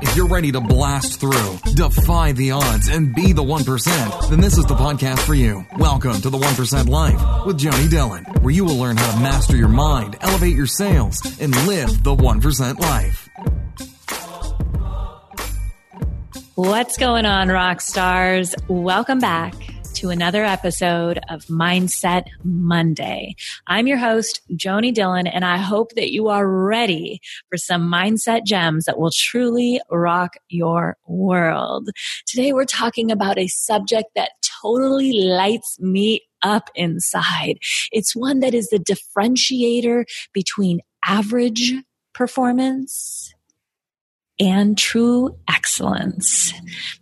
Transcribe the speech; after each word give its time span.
If 0.00 0.14
you're 0.14 0.28
ready 0.28 0.52
to 0.52 0.60
blast 0.60 1.18
through, 1.18 1.58
defy 1.74 2.30
the 2.30 2.52
odds, 2.52 2.88
and 2.88 3.12
be 3.12 3.32
the 3.32 3.42
1%, 3.42 4.30
then 4.30 4.40
this 4.40 4.56
is 4.56 4.64
the 4.66 4.76
podcast 4.76 5.18
for 5.18 5.34
you. 5.34 5.66
Welcome 5.76 6.20
to 6.20 6.30
the 6.30 6.38
1% 6.38 6.88
Life 6.88 7.46
with 7.46 7.58
Joni 7.58 7.90
Dillon, 7.90 8.24
where 8.42 8.54
you 8.54 8.64
will 8.64 8.76
learn 8.76 8.96
how 8.96 9.16
to 9.16 9.20
master 9.20 9.56
your 9.56 9.68
mind, 9.68 10.16
elevate 10.20 10.54
your 10.54 10.66
sales, 10.66 11.20
and 11.40 11.52
live 11.66 12.04
the 12.04 12.14
1% 12.14 12.78
life. 12.78 13.28
What's 16.54 16.96
going 16.96 17.26
on, 17.26 17.48
rock 17.48 17.80
stars? 17.80 18.54
Welcome 18.68 19.18
back 19.18 19.54
to 19.98 20.10
another 20.10 20.44
episode 20.44 21.18
of 21.28 21.46
Mindset 21.46 22.26
Monday. 22.44 23.34
I'm 23.66 23.88
your 23.88 23.96
host, 23.96 24.40
Joni 24.52 24.94
Dillon, 24.94 25.26
and 25.26 25.44
I 25.44 25.56
hope 25.56 25.96
that 25.96 26.12
you 26.12 26.28
are 26.28 26.46
ready 26.48 27.20
for 27.50 27.56
some 27.56 27.90
mindset 27.90 28.44
gems 28.46 28.84
that 28.84 28.96
will 28.96 29.10
truly 29.12 29.80
rock 29.90 30.34
your 30.50 30.98
world. 31.08 31.88
Today, 32.28 32.52
we're 32.52 32.64
talking 32.64 33.10
about 33.10 33.38
a 33.38 33.48
subject 33.48 34.10
that 34.14 34.30
totally 34.62 35.12
lights 35.14 35.80
me 35.80 36.20
up 36.42 36.70
inside. 36.76 37.58
It's 37.90 38.14
one 38.14 38.38
that 38.38 38.54
is 38.54 38.68
the 38.68 38.78
differentiator 38.78 40.04
between 40.32 40.78
average 41.04 41.74
performance 42.14 43.34
and 44.40 44.78
true 44.78 45.36
excellence 45.48 46.52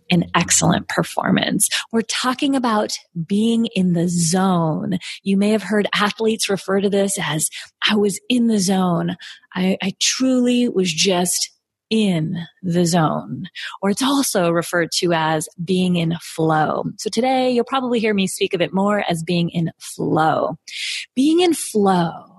and 0.09 0.29
excellent 0.33 0.87
performance. 0.87 1.69
We're 1.91 2.01
talking 2.01 2.55
about 2.55 2.93
being 3.27 3.67
in 3.75 3.93
the 3.93 4.07
zone. 4.07 4.97
You 5.23 5.37
may 5.37 5.49
have 5.49 5.63
heard 5.63 5.87
athletes 5.93 6.49
refer 6.49 6.81
to 6.81 6.89
this 6.89 7.17
as 7.21 7.49
I 7.87 7.95
was 7.95 8.19
in 8.29 8.47
the 8.47 8.59
zone. 8.59 9.15
I, 9.53 9.77
I 9.81 9.93
truly 9.99 10.67
was 10.69 10.91
just 10.91 11.51
in 11.89 12.37
the 12.61 12.85
zone, 12.85 13.47
or 13.81 13.89
it's 13.89 14.03
also 14.03 14.51
referred 14.51 14.91
to 14.91 15.13
as 15.13 15.47
being 15.63 15.95
in 15.95 16.15
flow. 16.21 16.83
So 16.97 17.09
today 17.09 17.51
you'll 17.51 17.63
probably 17.63 17.99
hear 17.99 18.13
me 18.13 18.27
speak 18.27 18.53
of 18.53 18.61
it 18.61 18.73
more 18.73 19.03
as 19.09 19.23
being 19.23 19.49
in 19.49 19.71
flow. 19.79 20.57
Being 21.15 21.39
in 21.39 21.53
flow 21.53 22.37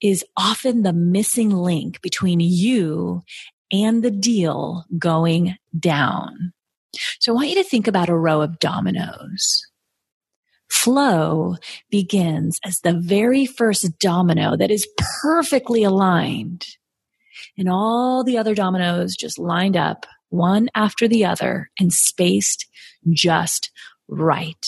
is 0.00 0.24
often 0.36 0.82
the 0.82 0.92
missing 0.92 1.50
link 1.50 2.00
between 2.02 2.38
you 2.38 3.24
and 3.72 4.02
the 4.02 4.10
deal 4.10 4.84
going 4.98 5.56
down. 5.78 6.52
So 7.20 7.32
I 7.32 7.34
want 7.34 7.48
you 7.48 7.54
to 7.56 7.64
think 7.64 7.86
about 7.86 8.08
a 8.08 8.16
row 8.16 8.40
of 8.40 8.58
dominoes. 8.58 9.66
Flow 10.70 11.56
begins 11.90 12.60
as 12.64 12.80
the 12.80 12.92
very 12.92 13.46
first 13.46 13.98
domino 13.98 14.56
that 14.56 14.70
is 14.70 14.88
perfectly 15.22 15.82
aligned 15.82 16.66
and 17.56 17.68
all 17.68 18.22
the 18.22 18.38
other 18.38 18.54
dominoes 18.54 19.16
just 19.16 19.38
lined 19.38 19.76
up 19.76 20.06
one 20.30 20.68
after 20.74 21.08
the 21.08 21.24
other 21.24 21.70
and 21.78 21.92
spaced 21.92 22.66
just 23.10 23.70
right. 24.08 24.66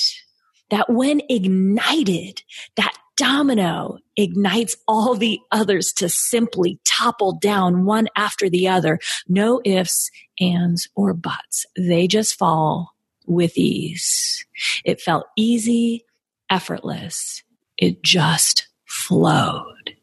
That 0.70 0.90
when 0.90 1.20
ignited, 1.28 2.42
that 2.76 2.94
domino 3.16 3.98
ignites 4.16 4.76
all 4.88 5.14
the 5.14 5.40
others 5.52 5.92
to 5.98 6.08
simply 6.08 6.79
topple 7.00 7.32
down 7.32 7.84
one 7.84 8.08
after 8.16 8.48
the 8.50 8.68
other. 8.68 8.98
No 9.28 9.60
ifs, 9.64 10.10
ands, 10.40 10.88
or 10.94 11.14
buts. 11.14 11.66
They 11.76 12.06
just 12.06 12.38
fall 12.38 12.94
with 13.26 13.56
ease. 13.56 14.44
It 14.84 15.00
felt 15.00 15.26
easy, 15.36 16.04
effortless. 16.50 17.42
It 17.76 18.02
just 18.02 18.68
flowed. 18.86 19.96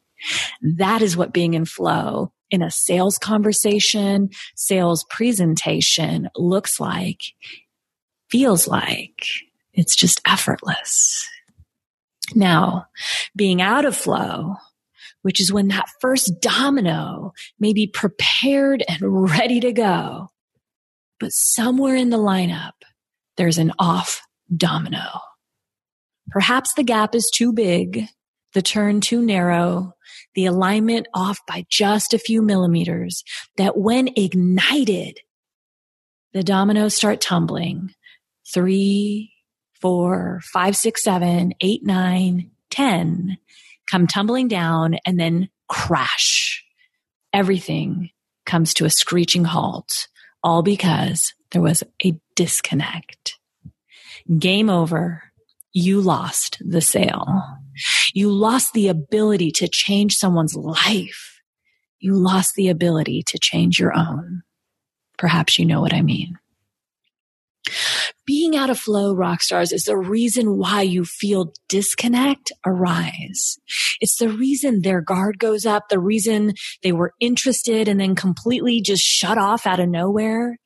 That 0.61 1.01
is 1.01 1.15
what 1.15 1.33
being 1.33 1.53
in 1.53 1.65
flow 1.65 2.31
in 2.49 2.61
a 2.61 2.71
sales 2.71 3.17
conversation, 3.17 4.29
sales 4.55 5.05
presentation 5.09 6.29
looks 6.35 6.79
like, 6.79 7.21
feels 8.29 8.67
like. 8.67 9.21
It's 9.73 9.95
just 9.95 10.21
effortless. 10.25 11.29
Now, 12.33 12.87
being 13.35 13.61
out 13.61 13.85
of 13.85 13.95
flow, 13.95 14.55
which 15.27 15.41
is 15.41 15.51
when 15.51 15.67
that 15.67 15.89
first 15.99 16.39
domino 16.39 17.33
may 17.59 17.73
be 17.73 17.85
prepared 17.85 18.81
and 18.87 19.29
ready 19.29 19.59
to 19.59 19.73
go, 19.73 20.29
but 21.19 21.33
somewhere 21.33 21.97
in 21.97 22.11
the 22.11 22.17
lineup, 22.17 22.71
there's 23.35 23.57
an 23.57 23.73
off 23.77 24.21
domino. 24.55 25.19
Perhaps 26.29 26.75
the 26.75 26.83
gap 26.85 27.13
is 27.13 27.29
too 27.35 27.51
big, 27.51 28.05
the 28.53 28.61
turn 28.61 29.01
too 29.01 29.21
narrow, 29.21 29.91
the 30.33 30.45
alignment 30.45 31.09
off 31.13 31.39
by 31.45 31.65
just 31.69 32.13
a 32.13 32.19
few 32.19 32.41
millimeters, 32.41 33.25
that 33.57 33.77
when 33.77 34.07
ignited, 34.15 35.19
the 36.31 36.41
dominoes 36.41 36.95
start 36.95 37.19
tumbling. 37.19 37.93
Three, 38.53 39.33
four, 39.81 40.39
five, 40.53 40.77
six, 40.77 41.03
seven, 41.03 41.51
eight, 41.59 41.81
nine, 41.83 42.51
ten 42.69 43.39
come 43.89 44.07
tumbling 44.07 44.47
down 44.47 44.97
and 45.05 45.19
then 45.19 45.49
crash. 45.67 46.63
Everything 47.33 48.09
comes 48.45 48.73
to 48.75 48.85
a 48.85 48.89
screeching 48.89 49.43
halt, 49.43 50.07
all 50.43 50.63
because 50.63 51.33
there 51.51 51.61
was 51.61 51.83
a 52.03 52.17
disconnect. 52.35 53.37
Game 54.37 54.69
over. 54.69 55.23
You 55.73 56.01
lost 56.01 56.57
the 56.65 56.81
sale. 56.81 57.43
You 58.13 58.31
lost 58.31 58.73
the 58.73 58.87
ability 58.87 59.51
to 59.51 59.67
change 59.71 60.15
someone's 60.15 60.55
life. 60.55 61.41
You 61.99 62.15
lost 62.15 62.53
the 62.55 62.69
ability 62.69 63.23
to 63.27 63.37
change 63.39 63.79
your 63.79 63.95
own. 63.95 64.41
Perhaps 65.17 65.59
you 65.59 65.65
know 65.65 65.81
what 65.81 65.93
I 65.93 66.01
mean 66.01 66.37
being 68.25 68.55
out 68.55 68.69
of 68.69 68.77
flow, 68.77 69.13
rock 69.13 69.41
stars, 69.41 69.71
is 69.71 69.83
the 69.83 69.97
reason 69.97 70.57
why 70.57 70.81
you 70.81 71.05
feel 71.05 71.53
disconnect 71.69 72.51
arise. 72.65 73.57
It's 74.01 74.17
the 74.17 74.29
reason 74.29 74.81
their 74.81 75.01
guard 75.01 75.39
goes 75.39 75.65
up, 75.65 75.89
the 75.89 75.99
reason 75.99 76.53
they 76.83 76.91
were 76.91 77.13
interested 77.19 77.87
and 77.87 77.99
then 77.99 78.15
completely 78.15 78.81
just 78.81 79.01
shut 79.01 79.37
off 79.37 79.65
out 79.65 79.79
of 79.79 79.89
nowhere. 79.89 80.57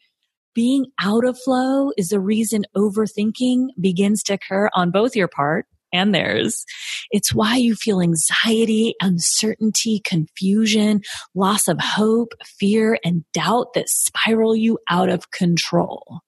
Being 0.54 0.88
out 1.00 1.24
of 1.24 1.40
flow 1.40 1.92
is 1.98 2.10
the 2.10 2.20
reason 2.20 2.64
overthinking 2.76 3.68
begins 3.80 4.24
to 4.24 4.34
occur 4.34 4.70
on 4.74 4.92
both 4.92 5.16
your 5.16 5.30
part 5.30 5.66
and 5.94 6.14
theirs. 6.14 6.66
It's 7.12 7.34
why 7.34 7.58
you 7.58 7.76
feel 7.76 8.02
anxiety, 8.02 8.96
uncertainty, 9.02 10.02
confusion, 10.04 11.02
loss 11.36 11.68
of 11.68 11.80
hope, 11.80 12.34
fear, 12.44 12.98
and 13.04 13.24
doubt 13.34 13.68
that 13.76 13.90
spiral 13.90 14.56
you 14.56 14.80
out 14.90 15.10
of 15.10 15.32
control 15.32 16.22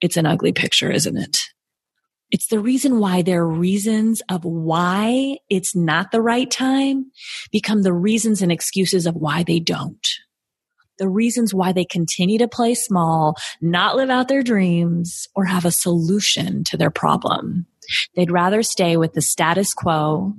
it's 0.00 0.16
an 0.16 0.26
ugly 0.26 0.52
picture, 0.52 0.90
isn't 0.90 1.16
it? 1.16 1.38
It's 2.30 2.46
the 2.46 2.60
reason 2.60 3.00
why 3.00 3.22
their 3.22 3.44
reasons 3.44 4.22
of 4.30 4.44
why 4.44 5.38
it's 5.48 5.74
not 5.74 6.12
the 6.12 6.22
right 6.22 6.48
time 6.48 7.10
become 7.50 7.82
the 7.82 7.92
reasons 7.92 8.40
and 8.40 8.52
excuses 8.52 9.06
of 9.06 9.16
why 9.16 9.42
they 9.42 9.58
don't. 9.58 10.06
The 10.98 11.08
reasons 11.08 11.52
why 11.52 11.72
they 11.72 11.84
continue 11.84 12.38
to 12.38 12.46
play 12.46 12.74
small, 12.74 13.34
not 13.60 13.96
live 13.96 14.10
out 14.10 14.28
their 14.28 14.42
dreams, 14.42 15.26
or 15.34 15.46
have 15.46 15.64
a 15.64 15.72
solution 15.72 16.62
to 16.64 16.76
their 16.76 16.90
problem. 16.90 17.66
They'd 18.14 18.30
rather 18.30 18.62
stay 18.62 18.96
with 18.96 19.14
the 19.14 19.22
status 19.22 19.74
quo. 19.74 20.34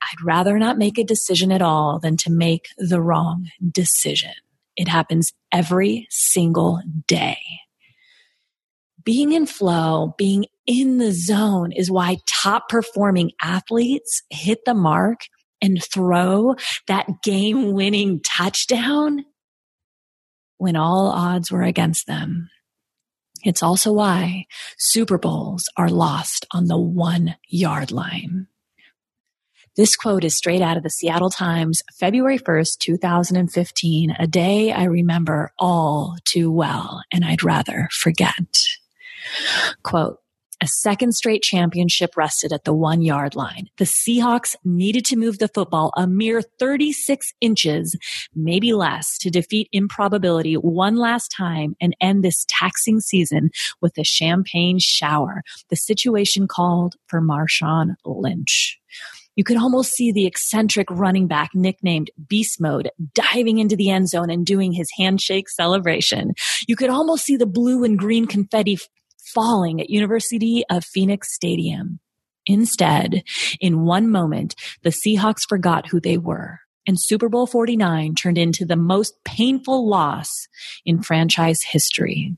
I'd 0.00 0.24
rather 0.24 0.58
not 0.58 0.78
make 0.78 0.96
a 0.96 1.04
decision 1.04 1.52
at 1.52 1.60
all 1.60 1.98
than 1.98 2.16
to 2.18 2.30
make 2.30 2.68
the 2.78 3.02
wrong 3.02 3.48
decision. 3.72 4.32
It 4.76 4.88
happens 4.88 5.32
every 5.52 6.06
single 6.08 6.80
day 7.06 7.38
being 9.06 9.32
in 9.32 9.46
flow, 9.46 10.14
being 10.18 10.44
in 10.66 10.98
the 10.98 11.12
zone 11.12 11.70
is 11.70 11.90
why 11.90 12.18
top 12.26 12.68
performing 12.68 13.30
athletes 13.40 14.22
hit 14.30 14.58
the 14.66 14.74
mark 14.74 15.20
and 15.62 15.82
throw 15.82 16.56
that 16.88 17.06
game 17.22 17.72
winning 17.72 18.20
touchdown 18.20 19.24
when 20.58 20.74
all 20.74 21.08
odds 21.08 21.52
were 21.52 21.62
against 21.62 22.06
them. 22.08 22.50
It's 23.44 23.62
also 23.62 23.92
why 23.92 24.46
Super 24.76 25.18
Bowls 25.18 25.68
are 25.76 25.88
lost 25.88 26.44
on 26.50 26.66
the 26.66 26.78
one 26.78 27.36
yard 27.48 27.92
line. 27.92 28.48
This 29.76 29.94
quote 29.94 30.24
is 30.24 30.36
straight 30.36 30.62
out 30.62 30.76
of 30.76 30.82
the 30.82 30.90
Seattle 30.90 31.30
Times, 31.30 31.82
February 32.00 32.38
1st, 32.38 32.78
2015, 32.78 34.16
a 34.18 34.26
day 34.26 34.72
I 34.72 34.84
remember 34.84 35.52
all 35.58 36.16
too 36.24 36.50
well 36.50 37.02
and 37.12 37.24
I'd 37.24 37.44
rather 37.44 37.88
forget. 37.92 38.58
Quote, 39.82 40.18
a 40.62 40.66
second 40.66 41.12
straight 41.12 41.42
championship 41.42 42.16
rested 42.16 42.50
at 42.50 42.64
the 42.64 42.72
one 42.72 43.02
yard 43.02 43.36
line. 43.36 43.68
The 43.76 43.84
Seahawks 43.84 44.56
needed 44.64 45.04
to 45.06 45.16
move 45.16 45.38
the 45.38 45.48
football 45.48 45.92
a 45.96 46.06
mere 46.06 46.40
36 46.40 47.34
inches, 47.42 47.96
maybe 48.34 48.72
less, 48.72 49.18
to 49.18 49.30
defeat 49.30 49.68
improbability 49.72 50.54
one 50.54 50.96
last 50.96 51.28
time 51.36 51.76
and 51.80 51.94
end 52.00 52.24
this 52.24 52.46
taxing 52.48 53.00
season 53.00 53.50
with 53.82 53.98
a 53.98 54.04
champagne 54.04 54.78
shower. 54.78 55.42
The 55.68 55.76
situation 55.76 56.48
called 56.48 56.96
for 57.06 57.20
Marshawn 57.20 57.96
Lynch. 58.06 58.78
You 59.36 59.44
could 59.44 59.58
almost 59.58 59.92
see 59.92 60.10
the 60.10 60.24
eccentric 60.24 60.90
running 60.90 61.26
back 61.26 61.50
nicknamed 61.54 62.10
Beast 62.26 62.58
Mode 62.58 62.90
diving 63.12 63.58
into 63.58 63.76
the 63.76 63.90
end 63.90 64.08
zone 64.08 64.30
and 64.30 64.46
doing 64.46 64.72
his 64.72 64.88
handshake 64.96 65.50
celebration. 65.50 66.32
You 66.66 66.74
could 66.74 66.88
almost 66.88 67.24
see 67.26 67.36
the 67.36 67.44
blue 67.44 67.84
and 67.84 67.98
green 67.98 68.26
confetti 68.26 68.78
falling 69.34 69.80
at 69.80 69.90
University 69.90 70.64
of 70.70 70.84
Phoenix 70.84 71.34
Stadium. 71.34 72.00
Instead, 72.46 73.22
in 73.60 73.84
one 73.84 74.08
moment, 74.08 74.54
the 74.82 74.90
Seahawks 74.90 75.48
forgot 75.48 75.88
who 75.88 76.00
they 76.00 76.16
were 76.16 76.60
and 76.86 77.00
Super 77.00 77.28
Bowl 77.28 77.46
49 77.46 78.14
turned 78.14 78.38
into 78.38 78.64
the 78.64 78.76
most 78.76 79.14
painful 79.24 79.88
loss 79.88 80.48
in 80.84 81.02
franchise 81.02 81.62
history. 81.62 82.36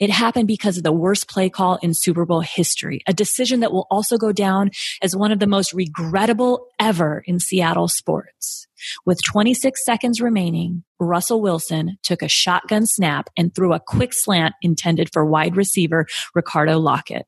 It 0.00 0.10
happened 0.10 0.46
because 0.46 0.76
of 0.76 0.82
the 0.82 0.92
worst 0.92 1.28
play 1.28 1.48
call 1.50 1.76
in 1.76 1.94
Super 1.94 2.24
Bowl 2.24 2.40
history, 2.40 3.00
a 3.06 3.12
decision 3.12 3.60
that 3.60 3.72
will 3.72 3.86
also 3.90 4.16
go 4.16 4.32
down 4.32 4.70
as 5.02 5.16
one 5.16 5.32
of 5.32 5.38
the 5.38 5.46
most 5.46 5.72
regrettable 5.72 6.66
ever 6.78 7.22
in 7.26 7.40
Seattle 7.40 7.88
sports. 7.88 8.66
With 9.04 9.22
26 9.24 9.84
seconds 9.84 10.20
remaining, 10.20 10.84
Russell 11.00 11.40
Wilson 11.40 11.98
took 12.02 12.22
a 12.22 12.28
shotgun 12.28 12.86
snap 12.86 13.28
and 13.36 13.54
threw 13.54 13.72
a 13.72 13.80
quick 13.80 14.12
slant 14.12 14.54
intended 14.62 15.10
for 15.12 15.24
wide 15.24 15.56
receiver 15.56 16.06
Ricardo 16.34 16.78
Lockett. 16.78 17.26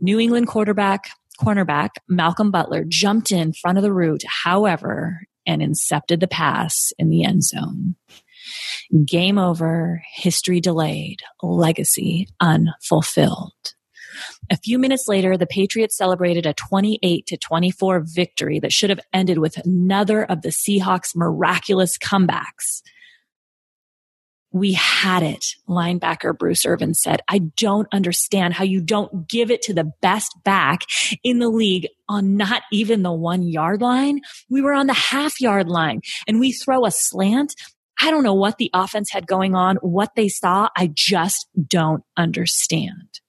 New 0.00 0.18
England 0.18 0.48
quarterback 0.48 1.10
cornerback 1.40 1.90
Malcolm 2.08 2.50
Butler 2.50 2.84
jumped 2.86 3.32
in 3.32 3.54
front 3.54 3.78
of 3.78 3.82
the 3.82 3.92
route. 3.92 4.22
However, 4.26 5.20
and 5.46 5.62
incepted 5.62 6.20
the 6.20 6.28
pass 6.28 6.92
in 6.98 7.08
the 7.08 7.24
end 7.24 7.42
zone. 7.42 7.96
Game 9.04 9.38
over, 9.38 10.02
history 10.14 10.60
delayed, 10.60 11.20
legacy 11.42 12.28
unfulfilled. 12.40 13.52
A 14.50 14.56
few 14.56 14.78
minutes 14.78 15.04
later, 15.06 15.36
the 15.36 15.46
Patriots 15.46 15.96
celebrated 15.96 16.46
a 16.46 16.54
28 16.54 17.26
to 17.26 17.36
24 17.36 18.00
victory 18.00 18.58
that 18.58 18.72
should 18.72 18.90
have 18.90 19.00
ended 19.12 19.38
with 19.38 19.56
another 19.64 20.24
of 20.24 20.42
the 20.42 20.48
Seahawks' 20.48 21.14
miraculous 21.14 21.96
comebacks. 21.96 22.82
We 24.52 24.72
had 24.72 25.22
it, 25.22 25.44
linebacker 25.68 26.36
Bruce 26.36 26.66
Irvin 26.66 26.94
said. 26.94 27.20
I 27.28 27.38
don't 27.56 27.86
understand 27.92 28.54
how 28.54 28.64
you 28.64 28.80
don't 28.80 29.28
give 29.28 29.48
it 29.50 29.62
to 29.62 29.74
the 29.74 29.92
best 30.02 30.32
back 30.42 30.80
in 31.22 31.38
the 31.38 31.48
league 31.48 31.86
on 32.08 32.36
not 32.36 32.62
even 32.72 33.04
the 33.04 33.12
one 33.12 33.44
yard 33.46 33.80
line. 33.80 34.20
We 34.48 34.60
were 34.60 34.72
on 34.72 34.88
the 34.88 34.92
half 34.92 35.40
yard 35.40 35.68
line 35.68 36.00
and 36.26 36.40
we 36.40 36.50
throw 36.50 36.84
a 36.84 36.90
slant. 36.90 37.54
I 38.02 38.10
don't 38.10 38.22
know 38.22 38.34
what 38.34 38.58
the 38.58 38.70
offense 38.72 39.10
had 39.10 39.26
going 39.26 39.54
on, 39.54 39.76
what 39.76 40.14
they 40.16 40.28
saw. 40.28 40.68
I 40.76 40.90
just 40.92 41.48
don't 41.68 42.02
understand. 42.16 43.20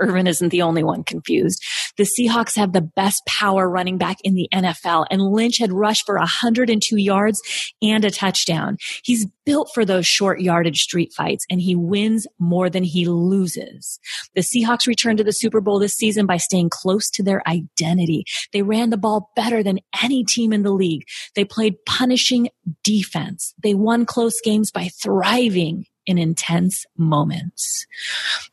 Irvin 0.00 0.26
isn't 0.26 0.48
the 0.48 0.62
only 0.62 0.82
one 0.82 1.04
confused. 1.04 1.62
The 1.96 2.04
Seahawks 2.04 2.56
have 2.56 2.72
the 2.72 2.80
best 2.80 3.22
power 3.26 3.68
running 3.68 3.98
back 3.98 4.18
in 4.24 4.34
the 4.34 4.48
NFL, 4.52 5.06
and 5.10 5.22
Lynch 5.22 5.58
had 5.58 5.72
rushed 5.72 6.06
for 6.06 6.16
102 6.16 6.96
yards 6.96 7.40
and 7.82 8.04
a 8.04 8.10
touchdown. 8.10 8.76
He's 9.04 9.26
built 9.44 9.70
for 9.74 9.84
those 9.84 10.06
short 10.06 10.40
yardage 10.40 10.80
street 10.80 11.12
fights, 11.16 11.44
and 11.50 11.60
he 11.60 11.74
wins 11.74 12.26
more 12.38 12.70
than 12.70 12.84
he 12.84 13.06
loses. 13.06 13.98
The 14.34 14.42
Seahawks 14.42 14.86
returned 14.86 15.18
to 15.18 15.24
the 15.24 15.32
Super 15.32 15.60
Bowl 15.60 15.78
this 15.78 15.94
season 15.94 16.26
by 16.26 16.38
staying 16.38 16.70
close 16.70 17.10
to 17.10 17.22
their 17.22 17.42
identity. 17.48 18.24
They 18.52 18.62
ran 18.62 18.90
the 18.90 18.96
ball 18.96 19.30
better 19.36 19.62
than 19.62 19.80
any 20.02 20.24
team 20.24 20.52
in 20.52 20.62
the 20.62 20.72
league. 20.72 21.04
They 21.34 21.44
played 21.44 21.84
punishing 21.86 22.48
defense. 22.84 23.54
They 23.62 23.74
won 23.74 24.06
close 24.06 24.40
games 24.40 24.70
by 24.70 24.88
thriving 25.02 25.86
in 26.06 26.18
intense 26.18 26.86
moments. 26.96 27.86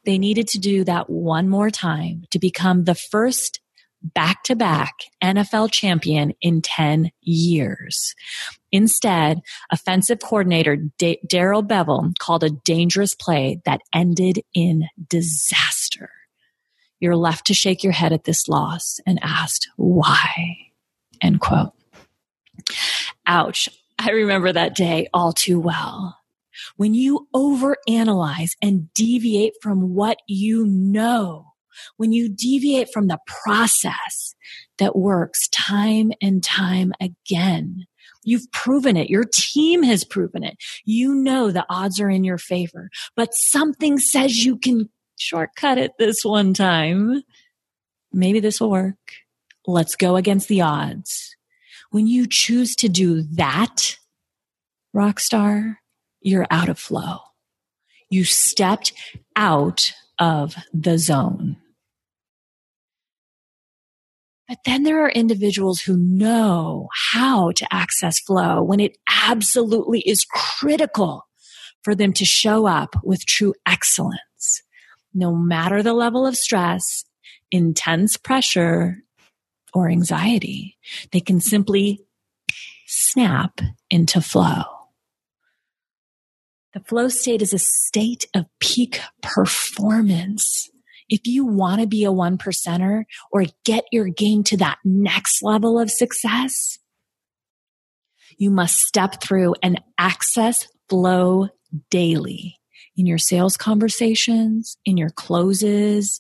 They 0.05 0.17
needed 0.17 0.47
to 0.49 0.59
do 0.59 0.83
that 0.83 1.09
one 1.09 1.49
more 1.49 1.69
time 1.69 2.23
to 2.31 2.39
become 2.39 2.83
the 2.83 2.95
first 2.95 3.59
back 4.01 4.43
to 4.43 4.55
back 4.55 4.93
NFL 5.23 5.71
champion 5.71 6.33
in 6.41 6.61
10 6.61 7.11
years. 7.21 8.15
Instead, 8.71 9.41
offensive 9.71 10.19
coordinator 10.19 10.77
D- 10.97 11.19
Darrell 11.27 11.63
Bevell 11.63 12.13
called 12.19 12.43
a 12.43 12.49
dangerous 12.49 13.15
play 13.15 13.61
that 13.65 13.81
ended 13.93 14.41
in 14.53 14.85
disaster. 15.09 16.09
You're 16.99 17.15
left 17.15 17.47
to 17.47 17.53
shake 17.53 17.83
your 17.83 17.93
head 17.93 18.13
at 18.13 18.23
this 18.23 18.47
loss 18.47 18.99
and 19.05 19.19
asked, 19.21 19.69
why? 19.75 20.57
End 21.21 21.39
quote. 21.39 21.73
Ouch. 23.25 23.69
I 23.99 24.11
remember 24.11 24.51
that 24.51 24.75
day 24.75 25.07
all 25.13 25.33
too 25.33 25.59
well 25.59 26.17
when 26.75 26.93
you 26.93 27.27
overanalyze 27.35 28.51
and 28.61 28.91
deviate 28.93 29.53
from 29.61 29.93
what 29.93 30.17
you 30.27 30.65
know, 30.65 31.53
when 31.97 32.11
you 32.11 32.29
deviate 32.29 32.89
from 32.91 33.07
the 33.07 33.19
process 33.27 34.35
that 34.77 34.95
works 34.95 35.47
time 35.49 36.11
and 36.21 36.43
time 36.43 36.93
again, 36.99 37.85
You've 38.27 38.51
proven 38.51 38.97
it. 38.97 39.09
Your 39.09 39.23
team 39.23 39.83
has 39.83 40.03
proven 40.03 40.43
it. 40.43 40.57
You 40.83 41.15
know 41.15 41.49
the 41.49 41.65
odds 41.69 41.97
are 42.01 42.09
in 42.09 42.25
your 42.25 42.37
favor, 42.37 42.89
but 43.15 43.29
something 43.33 43.99
says 43.99 44.43
you 44.43 44.57
can 44.57 44.89
shortcut 45.17 45.77
it 45.77 45.93
this 45.97 46.25
one 46.25 46.53
time. 46.53 47.23
Maybe 48.11 48.41
this 48.41 48.59
will 48.59 48.69
work. 48.69 48.97
Let's 49.65 49.95
go 49.95 50.17
against 50.17 50.49
the 50.49 50.59
odds. 50.59 51.37
When 51.91 52.05
you 52.05 52.27
choose 52.29 52.75
to 52.75 52.89
do 52.89 53.21
that, 53.35 53.97
rock 54.93 55.21
star, 55.21 55.79
you're 56.21 56.47
out 56.49 56.69
of 56.69 56.79
flow. 56.79 57.17
You 58.09 58.23
stepped 58.23 58.93
out 59.35 59.91
of 60.19 60.55
the 60.73 60.97
zone. 60.97 61.57
But 64.47 64.59
then 64.65 64.83
there 64.83 65.03
are 65.03 65.09
individuals 65.09 65.81
who 65.81 65.97
know 65.97 66.87
how 67.11 67.51
to 67.51 67.67
access 67.73 68.19
flow 68.19 68.63
when 68.63 68.79
it 68.79 68.97
absolutely 69.09 69.99
is 70.01 70.25
critical 70.29 71.27
for 71.83 71.95
them 71.95 72.13
to 72.13 72.25
show 72.25 72.65
up 72.65 72.95
with 73.03 73.25
true 73.25 73.53
excellence. 73.65 74.63
No 75.13 75.35
matter 75.35 75.83
the 75.83 75.93
level 75.93 76.25
of 76.25 76.37
stress, 76.37 77.03
intense 77.51 78.15
pressure, 78.15 79.03
or 79.73 79.89
anxiety, 79.89 80.77
they 81.11 81.19
can 81.19 81.41
simply 81.41 81.99
snap 82.87 83.59
into 83.89 84.21
flow. 84.21 84.63
Flow 86.85 87.07
state 87.07 87.41
is 87.41 87.53
a 87.53 87.59
state 87.59 88.27
of 88.35 88.45
peak 88.59 88.99
performance. 89.21 90.69
If 91.09 91.21
you 91.25 91.45
want 91.45 91.81
to 91.81 91.87
be 91.87 92.03
a 92.03 92.11
one 92.11 92.37
percenter 92.37 93.03
or 93.31 93.45
get 93.65 93.85
your 93.91 94.07
game 94.09 94.43
to 94.45 94.57
that 94.57 94.77
next 94.83 95.41
level 95.41 95.79
of 95.79 95.89
success, 95.89 96.77
you 98.37 98.51
must 98.51 98.81
step 98.81 99.21
through 99.21 99.55
and 99.63 99.81
access 99.97 100.67
flow 100.89 101.47
daily 101.89 102.57
in 102.95 103.05
your 103.05 103.17
sales 103.17 103.57
conversations, 103.57 104.77
in 104.85 104.97
your 104.97 105.09
closes, 105.09 106.19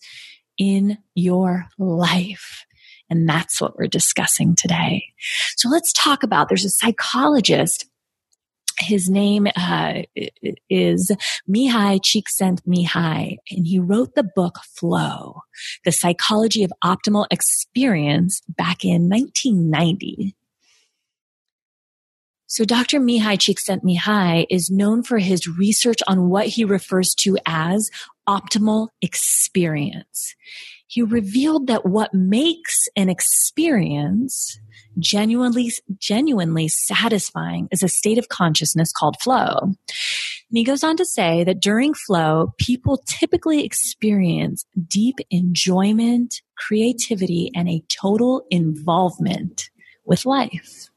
in 0.57 0.97
your 1.15 1.65
life. 1.77 2.65
And 3.09 3.27
that's 3.27 3.61
what 3.61 3.77
we're 3.77 3.87
discussing 3.87 4.55
today. 4.55 5.05
So 5.55 5.69
let's 5.69 5.93
talk 5.93 6.23
about 6.23 6.49
there's 6.49 6.65
a 6.65 6.69
psychologist 6.69 7.85
his 8.79 9.09
name 9.09 9.47
uh, 9.55 10.03
is 10.69 11.11
Mihaly 11.49 11.99
Csikszentmihalyi, 11.99 13.37
and 13.51 13.65
he 13.65 13.79
wrote 13.79 14.15
the 14.15 14.29
book 14.35 14.59
Flow, 14.75 15.41
The 15.85 15.91
Psychology 15.91 16.63
of 16.63 16.71
Optimal 16.83 17.25
Experience 17.31 18.41
back 18.47 18.83
in 18.83 19.09
1990. 19.09 20.35
So 22.49 22.63
Dr. 22.63 22.99
Mihaly 22.99 23.37
Csikszentmihalyi 23.37 24.45
is 24.49 24.71
known 24.71 25.03
for 25.03 25.17
his 25.17 25.47
research 25.47 25.99
on 26.07 26.29
what 26.29 26.47
he 26.47 26.63
refers 26.63 27.13
to 27.19 27.37
as 27.45 27.89
optimal 28.27 28.89
experience. 29.01 30.33
He 30.87 31.01
revealed 31.01 31.67
that 31.67 31.85
what 31.85 32.13
makes 32.13 32.87
an 32.95 33.09
experience 33.09 34.59
genuinely, 34.99 35.71
genuinely 35.99 36.67
satisfying 36.69 37.67
is 37.71 37.83
a 37.83 37.89
state 37.89 38.17
of 38.17 38.29
consciousness 38.29 38.91
called 38.91 39.17
flow. 39.21 39.57
And 39.61 40.57
he 40.57 40.63
goes 40.63 40.83
on 40.83 40.95
to 40.97 41.05
say 41.05 41.43
that 41.43 41.59
during 41.59 41.93
flow, 41.93 42.53
people 42.57 43.03
typically 43.05 43.65
experience 43.65 44.65
deep 44.87 45.15
enjoyment, 45.29 46.41
creativity, 46.57 47.51
and 47.53 47.67
a 47.67 47.83
total 47.89 48.45
involvement 48.49 49.69
with 50.05 50.25
life. 50.25 50.89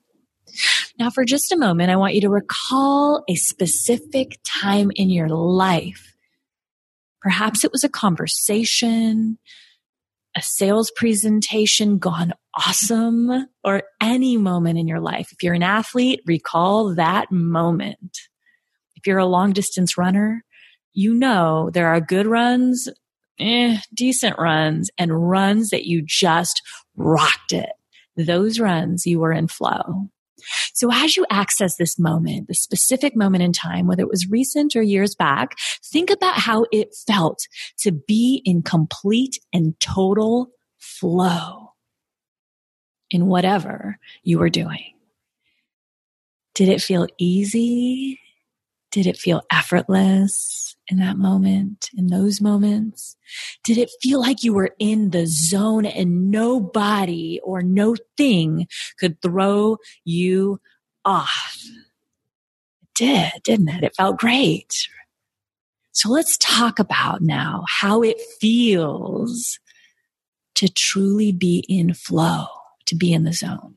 Now, 0.99 1.11
for 1.11 1.25
just 1.25 1.53
a 1.53 1.59
moment, 1.59 1.91
I 1.91 1.97
want 1.97 2.15
you 2.15 2.21
to 2.23 2.29
recall 2.29 3.25
a 3.29 3.35
specific 3.35 4.39
time 4.47 4.91
in 4.95 5.11
your 5.11 5.29
life. 5.29 6.15
Perhaps 7.21 7.65
it 7.65 7.73
was 7.73 7.85
a 7.85 7.89
conversation, 7.89 9.39
a 10.37 10.43
sales 10.43 10.91
presentation 10.95 11.99
gone 11.99 12.33
awesome 12.55 13.49
or 13.65 13.83
any 14.01 14.37
moment 14.37 14.79
in 14.79 14.89
your 14.89 15.01
life. 15.01 15.33
If 15.33 15.43
you're 15.43 15.55
an 15.55 15.63
athlete, 15.63 16.21
recall 16.27 16.95
that 16.95 17.31
moment. 17.31 18.19
If 18.97 19.07
you're 19.07 19.19
a 19.19 19.27
long 19.27 19.53
distance 19.53 19.97
runner, 19.97 20.45
you 20.93 21.15
know 21.15 21.71
there 21.73 21.89
are 21.89 22.01
good 22.01 22.27
runs, 22.27 22.89
eh, 23.39 23.79
decent 23.95 24.39
runs, 24.39 24.91
and 24.99 25.31
runs 25.31 25.71
that 25.71 25.87
you 25.87 26.03
just 26.03 26.63
rocked 26.97 27.53
it. 27.53 27.71
those 28.17 28.61
runs, 28.61 29.07
you 29.07 29.19
were 29.19 29.33
in 29.33 29.49
flow. 29.49 30.11
So 30.75 30.91
as 30.93 31.17
you 31.17 31.27
access 31.31 31.77
this 31.77 31.99
moment, 31.99 32.49
the 32.49 32.55
specific 32.55 33.17
moment 33.17 33.43
in 33.43 33.53
time, 33.53 33.87
whether 33.87 34.03
it 34.03 34.09
was 34.09 34.31
recent 34.31 34.77
or 34.77 34.83
years 34.83 35.15
back, 35.15 35.57
think 35.85 36.11
about 36.11 36.37
how 36.37 36.67
it 36.73 36.95
felt 37.07 37.41
to 37.81 37.93
be 37.93 38.43
in 38.45 38.63
complete 38.63 39.39
and 39.53 39.79
total 39.81 40.51
flow 40.79 41.73
in 43.11 43.27
whatever 43.27 43.99
you 44.23 44.39
were 44.39 44.51
doing. 44.51 44.95
Did 46.55 46.69
it 46.69 46.83
feel 46.83 47.07
easy? 47.19 48.20
Did 48.91 49.07
it 49.07 49.17
feel 49.17 49.43
effortless 49.53 50.77
in 50.89 50.99
that 50.99 51.17
moment, 51.17 51.91
in 51.97 52.09
those 52.09 52.41
moments? 52.41 53.17
Did 53.63 53.79
it 53.79 53.91
feel 54.03 54.21
like 54.21 54.43
you 54.43 54.53
were 54.53 54.75
in 54.79 55.11
the 55.11 55.27
zone 55.27 55.87
and 55.87 56.31
nobody 56.31 57.41
or 57.45 57.63
no 57.63 57.95
thing 58.17 58.67
could 58.99 59.23
throw 59.23 59.79
you 60.05 60.61
off? 61.05 61.57
It 62.83 62.89
did, 62.95 63.33
didn't 63.45 63.69
it? 63.69 63.85
It 63.85 63.97
felt 63.97 64.19
great. 64.19 64.89
So 65.93 66.09
let's 66.09 66.37
talk 66.39 66.79
about 66.79 67.21
now 67.21 67.65
how 67.69 68.03
it 68.03 68.21
feels 68.41 69.59
to 70.57 70.69
truly 70.69 71.33
be 71.33 71.65
in 71.69 71.95
flow, 71.95 72.47
to 72.87 72.95
be 72.97 73.13
in 73.13 73.25
the 73.25 73.33
zone. 73.33 73.77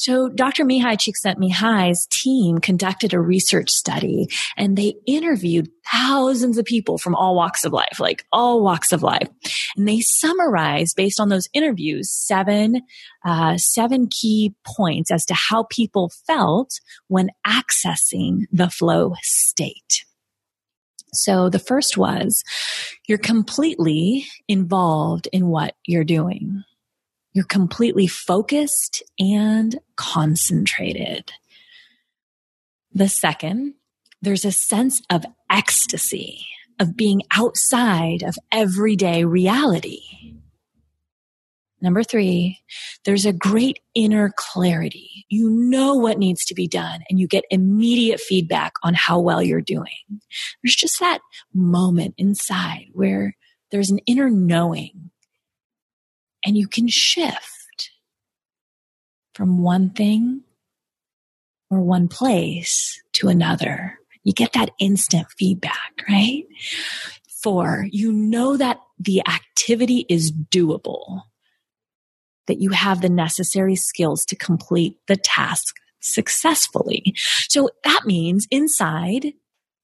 So 0.00 0.30
Dr. 0.30 0.64
Mihaly 0.64 0.96
Csikszentmihalyi's 0.96 2.06
team 2.10 2.56
conducted 2.56 3.12
a 3.12 3.20
research 3.20 3.68
study 3.68 4.28
and 4.56 4.74
they 4.74 4.94
interviewed 5.06 5.68
thousands 5.92 6.56
of 6.56 6.64
people 6.64 6.96
from 6.96 7.14
all 7.14 7.36
walks 7.36 7.66
of 7.66 7.74
life, 7.74 8.00
like 8.00 8.24
all 8.32 8.64
walks 8.64 8.92
of 8.92 9.02
life. 9.02 9.28
And 9.76 9.86
they 9.86 10.00
summarized 10.00 10.96
based 10.96 11.20
on 11.20 11.28
those 11.28 11.50
interviews 11.52 12.10
seven, 12.10 12.80
uh, 13.26 13.58
seven 13.58 14.08
key 14.08 14.54
points 14.64 15.10
as 15.10 15.26
to 15.26 15.34
how 15.34 15.64
people 15.64 16.10
felt 16.26 16.80
when 17.08 17.28
accessing 17.46 18.46
the 18.50 18.70
flow 18.70 19.16
state. 19.20 20.06
So 21.12 21.50
the 21.50 21.58
first 21.58 21.98
was 21.98 22.42
you're 23.06 23.18
completely 23.18 24.24
involved 24.48 25.28
in 25.30 25.48
what 25.48 25.74
you're 25.84 26.04
doing. 26.04 26.64
You're 27.32 27.44
completely 27.44 28.06
focused 28.06 29.02
and 29.18 29.78
concentrated. 29.96 31.32
The 32.92 33.08
second, 33.08 33.74
there's 34.20 34.44
a 34.44 34.52
sense 34.52 35.00
of 35.10 35.24
ecstasy, 35.48 36.46
of 36.80 36.96
being 36.96 37.22
outside 37.30 38.22
of 38.22 38.36
everyday 38.50 39.24
reality. 39.24 40.00
Number 41.82 42.02
three, 42.02 42.58
there's 43.04 43.24
a 43.24 43.32
great 43.32 43.78
inner 43.94 44.32
clarity. 44.36 45.24
You 45.30 45.48
know 45.48 45.94
what 45.94 46.18
needs 46.18 46.44
to 46.46 46.54
be 46.54 46.68
done 46.68 47.00
and 47.08 47.18
you 47.18 47.26
get 47.26 47.44
immediate 47.50 48.20
feedback 48.20 48.72
on 48.82 48.92
how 48.94 49.18
well 49.18 49.42
you're 49.42 49.62
doing. 49.62 50.20
There's 50.62 50.76
just 50.76 51.00
that 51.00 51.20
moment 51.54 52.14
inside 52.18 52.88
where 52.92 53.36
there's 53.70 53.90
an 53.90 54.00
inner 54.00 54.28
knowing 54.28 55.09
and 56.44 56.56
you 56.56 56.66
can 56.66 56.88
shift 56.88 57.90
from 59.34 59.62
one 59.62 59.90
thing 59.90 60.42
or 61.70 61.80
one 61.80 62.08
place 62.08 63.02
to 63.12 63.28
another. 63.28 63.98
You 64.22 64.32
get 64.32 64.52
that 64.52 64.70
instant 64.78 65.28
feedback, 65.38 66.04
right? 66.08 66.44
Four, 67.42 67.86
you 67.90 68.12
know 68.12 68.56
that 68.56 68.78
the 68.98 69.22
activity 69.26 70.04
is 70.08 70.30
doable, 70.30 71.22
that 72.46 72.60
you 72.60 72.70
have 72.70 73.00
the 73.00 73.08
necessary 73.08 73.76
skills 73.76 74.24
to 74.26 74.36
complete 74.36 74.96
the 75.06 75.16
task 75.16 75.76
successfully. 76.00 77.14
So 77.48 77.70
that 77.84 78.02
means 78.04 78.46
inside, 78.50 79.32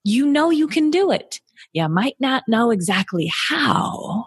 you 0.04 0.26
know 0.26 0.50
you 0.50 0.66
can 0.66 0.90
do 0.90 1.10
it. 1.10 1.40
You 1.72 1.88
might 1.88 2.16
not 2.20 2.44
know 2.46 2.70
exactly 2.70 3.30
how, 3.32 4.26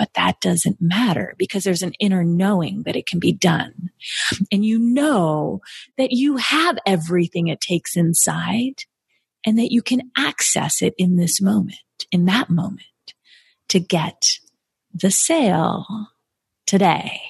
but 0.00 0.14
that 0.14 0.40
doesn't 0.40 0.80
matter 0.80 1.34
because 1.36 1.62
there's 1.62 1.82
an 1.82 1.92
inner 2.00 2.24
knowing 2.24 2.84
that 2.86 2.96
it 2.96 3.06
can 3.06 3.18
be 3.18 3.32
done. 3.32 3.90
And 4.50 4.64
you 4.64 4.78
know 4.78 5.60
that 5.98 6.10
you 6.10 6.38
have 6.38 6.78
everything 6.86 7.48
it 7.48 7.60
takes 7.60 7.98
inside 7.98 8.84
and 9.44 9.58
that 9.58 9.70
you 9.70 9.82
can 9.82 10.10
access 10.16 10.80
it 10.80 10.94
in 10.96 11.16
this 11.16 11.42
moment, 11.42 11.76
in 12.10 12.24
that 12.24 12.48
moment 12.48 12.86
to 13.68 13.78
get 13.78 14.24
the 14.94 15.10
sale 15.10 15.84
today. 16.66 17.20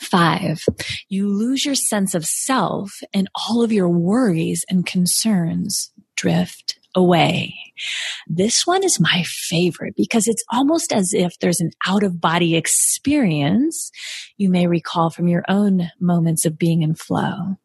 Five, 0.00 0.64
you 1.10 1.28
lose 1.28 1.66
your 1.66 1.74
sense 1.74 2.14
of 2.14 2.24
self 2.24 3.02
and 3.12 3.28
all 3.34 3.62
of 3.62 3.72
your 3.72 3.90
worries 3.90 4.64
and 4.70 4.86
concerns 4.86 5.92
drift 6.20 6.78
away. 6.94 7.54
This 8.26 8.66
one 8.66 8.84
is 8.84 9.00
my 9.00 9.22
favorite 9.24 9.94
because 9.96 10.26
it's 10.26 10.44
almost 10.52 10.92
as 10.92 11.12
if 11.14 11.38
there's 11.38 11.60
an 11.60 11.70
out 11.86 12.02
of 12.02 12.20
body 12.20 12.56
experience 12.56 13.90
you 14.36 14.50
may 14.50 14.66
recall 14.66 15.08
from 15.08 15.28
your 15.28 15.44
own 15.48 15.90
moments 16.00 16.44
of 16.44 16.58
being 16.58 16.82
in 16.82 16.94
flow 16.94 17.56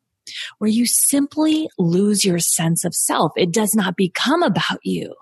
where 0.57 0.69
you 0.69 0.85
simply 0.85 1.69
lose 1.77 2.25
your 2.25 2.39
sense 2.39 2.83
of 2.83 2.95
self. 2.95 3.31
It 3.35 3.51
does 3.51 3.75
not 3.75 3.95
become 3.95 4.41
about 4.41 4.79
you. 4.83 5.13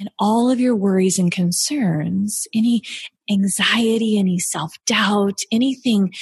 And 0.00 0.10
all 0.18 0.50
of 0.50 0.60
your 0.60 0.76
worries 0.76 1.18
and 1.18 1.32
concerns, 1.32 2.46
any 2.54 2.82
anxiety, 3.30 4.18
any 4.18 4.38
self 4.38 4.74
doubt, 4.86 5.38
anything, 5.50 6.12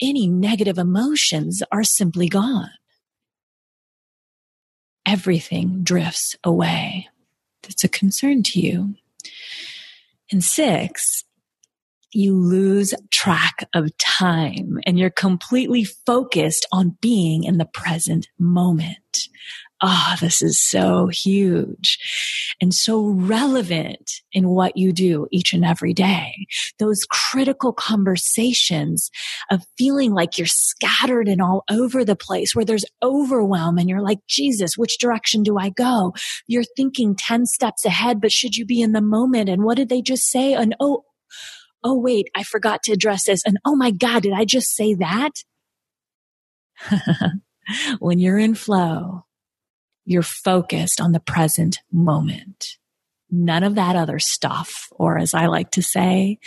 any 0.00 0.28
negative 0.28 0.78
emotions 0.78 1.62
are 1.72 1.82
simply 1.82 2.28
gone 2.28 2.70
everything 5.06 5.82
drifts 5.82 6.36
away 6.44 7.08
that's 7.62 7.84
a 7.84 7.88
concern 7.88 8.42
to 8.44 8.60
you. 8.60 8.94
And 10.30 10.42
six, 10.42 11.24
you 12.12 12.36
lose 12.36 12.94
track 13.10 13.68
of 13.74 13.96
time 13.98 14.78
and 14.86 14.98
you're 14.98 15.10
completely 15.10 15.84
focused 15.84 16.66
on 16.72 16.96
being 17.00 17.44
in 17.44 17.58
the 17.58 17.64
present 17.64 18.28
moment 18.38 19.28
ah, 19.82 20.12
oh, 20.12 20.16
this 20.20 20.40
is 20.40 20.60
so 20.60 21.08
huge 21.08 21.98
and 22.60 22.72
so 22.72 23.08
relevant 23.08 24.10
in 24.32 24.48
what 24.48 24.76
you 24.76 24.92
do 24.92 25.26
each 25.30 25.52
and 25.52 25.64
every 25.64 25.92
day. 25.92 26.46
Those 26.78 27.04
critical 27.10 27.72
conversations 27.72 29.10
of 29.50 29.64
feeling 29.76 30.12
like 30.12 30.38
you're 30.38 30.46
scattered 30.46 31.28
and 31.28 31.42
all 31.42 31.64
over 31.70 32.04
the 32.04 32.16
place 32.16 32.54
where 32.54 32.64
there's 32.64 32.84
overwhelm 33.02 33.78
and 33.78 33.88
you're 33.88 34.02
like, 34.02 34.20
Jesus, 34.28 34.76
which 34.76 34.98
direction 34.98 35.42
do 35.42 35.58
I 35.58 35.70
go? 35.70 36.14
You're 36.46 36.64
thinking 36.76 37.16
10 37.16 37.46
steps 37.46 37.84
ahead, 37.84 38.20
but 38.20 38.32
should 38.32 38.56
you 38.56 38.64
be 38.64 38.80
in 38.80 38.92
the 38.92 39.00
moment? 39.00 39.48
And 39.48 39.64
what 39.64 39.76
did 39.76 39.88
they 39.88 40.02
just 40.02 40.28
say? 40.30 40.54
And 40.54 40.74
oh, 40.80 41.04
oh, 41.82 41.98
wait, 41.98 42.28
I 42.34 42.42
forgot 42.42 42.82
to 42.84 42.92
address 42.92 43.26
this. 43.26 43.42
And 43.44 43.58
oh 43.64 43.76
my 43.76 43.90
God, 43.90 44.22
did 44.22 44.32
I 44.32 44.44
just 44.44 44.74
say 44.74 44.94
that? 44.94 45.32
when 47.98 48.18
you're 48.18 48.38
in 48.38 48.54
flow, 48.54 49.23
you're 50.04 50.22
focused 50.22 51.00
on 51.00 51.12
the 51.12 51.20
present 51.20 51.78
moment. 51.92 52.76
None 53.30 53.64
of 53.64 53.74
that 53.74 53.96
other 53.96 54.18
stuff, 54.18 54.88
or 54.92 55.18
as 55.18 55.34
I 55.34 55.46
like 55.46 55.70
to 55.72 55.82
say, 55.82 56.38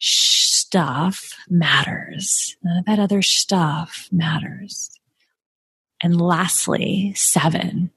stuff 0.00 1.34
matters. 1.48 2.56
None 2.62 2.78
of 2.78 2.84
that 2.86 2.98
other 2.98 3.22
stuff 3.22 4.08
matters. 4.10 4.90
And 6.02 6.20
lastly, 6.20 7.12
seven, 7.14 7.90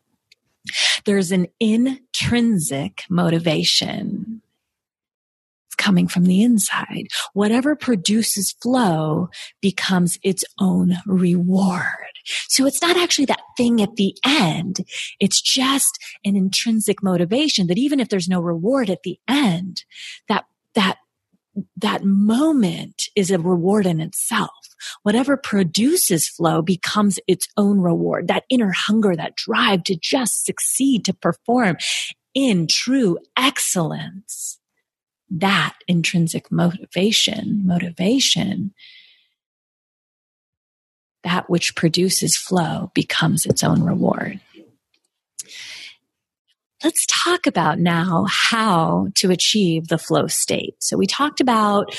there's 1.05 1.31
an 1.31 1.47
intrinsic 1.59 3.03
motivation 3.09 4.38
coming 5.79 6.07
from 6.07 6.25
the 6.25 6.43
inside. 6.43 7.07
Whatever 7.33 7.75
produces 7.75 8.53
flow 8.61 9.29
becomes 9.61 10.19
its 10.21 10.43
own 10.59 10.97
reward. 11.07 11.81
So 12.47 12.67
it's 12.67 12.81
not 12.81 12.97
actually 12.97 13.25
that 13.25 13.41
thing 13.57 13.81
at 13.81 13.95
the 13.95 14.15
end. 14.23 14.81
It's 15.19 15.41
just 15.41 15.97
an 16.23 16.35
intrinsic 16.35 17.01
motivation 17.01 17.65
that 17.67 17.79
even 17.79 17.99
if 17.99 18.09
there's 18.09 18.29
no 18.29 18.39
reward 18.41 18.91
at 18.91 19.01
the 19.03 19.17
end, 19.27 19.83
that, 20.27 20.45
that, 20.75 20.97
that 21.77 22.03
moment 22.03 23.03
is 23.15 23.31
a 23.31 23.39
reward 23.39 23.87
in 23.87 23.99
itself. 23.99 24.51
Whatever 25.03 25.37
produces 25.37 26.27
flow 26.27 26.61
becomes 26.61 27.19
its 27.27 27.47
own 27.57 27.79
reward. 27.79 28.27
That 28.27 28.43
inner 28.49 28.71
hunger, 28.71 29.15
that 29.15 29.35
drive 29.35 29.83
to 29.85 29.95
just 29.95 30.45
succeed, 30.45 31.05
to 31.05 31.13
perform 31.13 31.77
in 32.33 32.67
true 32.67 33.17
excellence 33.35 34.59
that 35.31 35.75
intrinsic 35.87 36.51
motivation, 36.51 37.61
motivation, 37.65 38.73
that 41.23 41.49
which 41.49 41.75
produces 41.75 42.37
flow 42.37 42.91
becomes 42.93 43.45
its 43.45 43.63
own 43.63 43.83
reward. 43.83 44.39
let's 46.83 47.05
talk 47.07 47.45
about 47.45 47.77
now 47.77 48.25
how 48.29 49.07
to 49.15 49.31
achieve 49.31 49.87
the 49.87 49.97
flow 49.97 50.27
state. 50.27 50.75
So 50.79 50.97
we 50.97 51.07
talked 51.07 51.41
about 51.41 51.93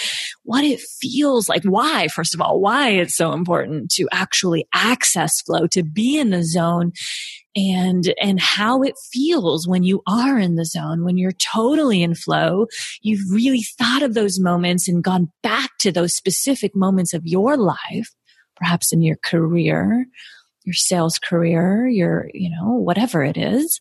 what 0.44 0.64
it 0.64 0.80
feels 0.80 1.48
like, 1.48 1.64
why, 1.64 2.08
first 2.08 2.34
of 2.34 2.40
all, 2.40 2.60
why 2.60 2.90
it's 2.90 3.14
so 3.14 3.32
important 3.32 3.90
to 3.92 4.08
actually 4.12 4.66
access 4.74 5.42
flow, 5.42 5.66
to 5.68 5.82
be 5.82 6.18
in 6.18 6.30
the 6.30 6.42
zone 6.42 6.92
and, 7.68 8.14
and 8.20 8.40
how 8.40 8.82
it 8.82 8.94
feels 9.12 9.66
when 9.66 9.82
you 9.82 10.02
are 10.06 10.38
in 10.38 10.54
the 10.54 10.64
zone, 10.64 11.04
when 11.04 11.16
you're 11.16 11.32
totally 11.32 12.02
in 12.02 12.14
flow. 12.14 12.66
You've 13.02 13.30
really 13.30 13.62
thought 13.62 14.02
of 14.02 14.14
those 14.14 14.38
moments 14.38 14.88
and 14.88 15.04
gone 15.04 15.30
back 15.42 15.70
to 15.80 15.92
those 15.92 16.14
specific 16.14 16.74
moments 16.74 17.12
of 17.14 17.26
your 17.26 17.56
life, 17.56 18.10
perhaps 18.56 18.92
in 18.92 19.02
your 19.02 19.16
career, 19.16 20.06
your 20.64 20.74
sales 20.74 21.18
career, 21.18 21.86
your, 21.88 22.30
you 22.32 22.50
know, 22.50 22.74
whatever 22.74 23.22
it 23.22 23.36
is 23.36 23.80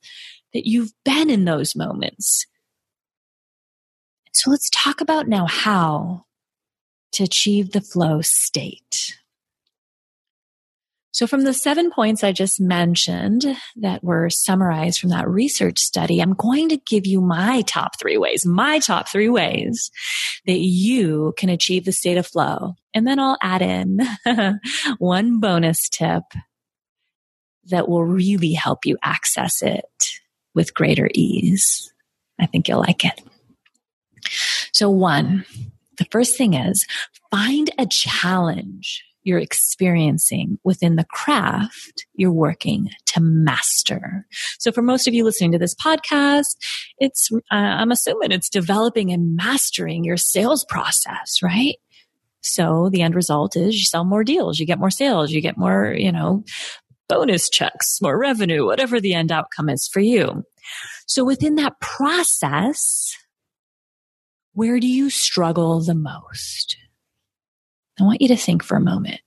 that 0.53 0.67
you've 0.67 0.91
been 1.05 1.29
in 1.29 1.45
those 1.45 1.75
moments. 1.75 2.45
So 4.33 4.51
let's 4.51 4.69
talk 4.69 5.01
about 5.01 5.27
now 5.27 5.45
how 5.47 6.25
to 7.13 7.23
achieve 7.23 7.71
the 7.71 7.81
flow 7.81 8.21
state. 8.21 9.17
So 11.11 11.25
from 11.25 11.43
the 11.43 11.53
seven 11.53 11.91
points 11.91 12.23
I 12.23 12.31
just 12.31 12.61
mentioned 12.61 13.43
that 13.77 14.03
were 14.03 14.29
summarized 14.29 14.99
from 14.99 15.09
that 15.09 15.27
research 15.27 15.79
study, 15.79 16.21
I'm 16.21 16.33
going 16.33 16.69
to 16.69 16.77
give 16.77 17.07
you 17.07 17.19
my 17.19 17.61
top 17.63 17.99
three 17.99 18.17
ways, 18.17 18.45
my 18.45 18.79
top 18.79 19.09
three 19.09 19.29
ways 19.29 19.89
that 20.45 20.59
you 20.59 21.33
can 21.35 21.49
achieve 21.49 21.85
the 21.85 21.91
state 21.91 22.17
of 22.17 22.27
flow. 22.27 22.75
And 22.93 23.07
then 23.07 23.19
I'll 23.19 23.37
add 23.41 23.61
in 23.61 23.99
one 24.99 25.39
bonus 25.39 25.89
tip 25.89 26.23
that 27.65 27.89
will 27.89 28.05
really 28.05 28.53
help 28.53 28.85
you 28.85 28.97
access 29.03 29.61
it 29.63 30.09
with 30.53 30.73
greater 30.75 31.09
ease. 31.13 31.91
I 32.39 32.45
think 32.45 32.67
you'll 32.67 32.79
like 32.79 33.03
it. 33.03 33.19
So 34.73 34.89
one, 34.89 35.45
the 35.97 36.05
first 36.11 36.37
thing 36.37 36.53
is 36.53 36.85
find 37.31 37.69
a 37.77 37.85
challenge 37.87 39.03
you're 39.23 39.39
experiencing 39.39 40.57
within 40.63 40.95
the 40.95 41.05
craft 41.05 42.05
you're 42.15 42.31
working 42.31 42.89
to 43.07 43.19
master. 43.19 44.25
So 44.59 44.71
for 44.71 44.81
most 44.81 45.07
of 45.07 45.13
you 45.13 45.23
listening 45.23 45.51
to 45.51 45.59
this 45.59 45.75
podcast, 45.75 46.55
it's, 46.97 47.29
uh, 47.33 47.55
I'm 47.55 47.91
assuming 47.91 48.31
it's 48.31 48.49
developing 48.49 49.11
and 49.11 49.35
mastering 49.35 50.03
your 50.03 50.17
sales 50.17 50.65
process, 50.69 51.41
right? 51.43 51.75
So 52.41 52.89
the 52.91 53.01
end 53.01 53.15
result 53.15 53.55
is 53.55 53.75
you 53.75 53.83
sell 53.83 54.05
more 54.05 54.23
deals, 54.23 54.59
you 54.59 54.65
get 54.65 54.79
more 54.79 54.89
sales, 54.89 55.31
you 55.31 55.41
get 55.41 55.57
more, 55.57 55.93
you 55.93 56.11
know, 56.11 56.43
bonus 57.09 57.49
checks, 57.49 57.99
more 58.01 58.17
revenue, 58.17 58.65
whatever 58.65 59.01
the 59.01 59.13
end 59.13 59.31
outcome 59.31 59.67
is 59.69 59.89
for 59.91 59.99
you. 59.99 60.43
So 61.07 61.25
within 61.25 61.55
that 61.55 61.79
process, 61.81 63.15
where 64.53 64.79
do 64.79 64.87
you 64.87 65.09
struggle 65.09 65.81
the 65.81 65.95
most? 65.95 66.77
I 67.99 68.03
want 68.03 68.21
you 68.21 68.27
to 68.29 68.37
think 68.37 68.63
for 68.63 68.77
a 68.77 68.81
moment. 68.81 69.21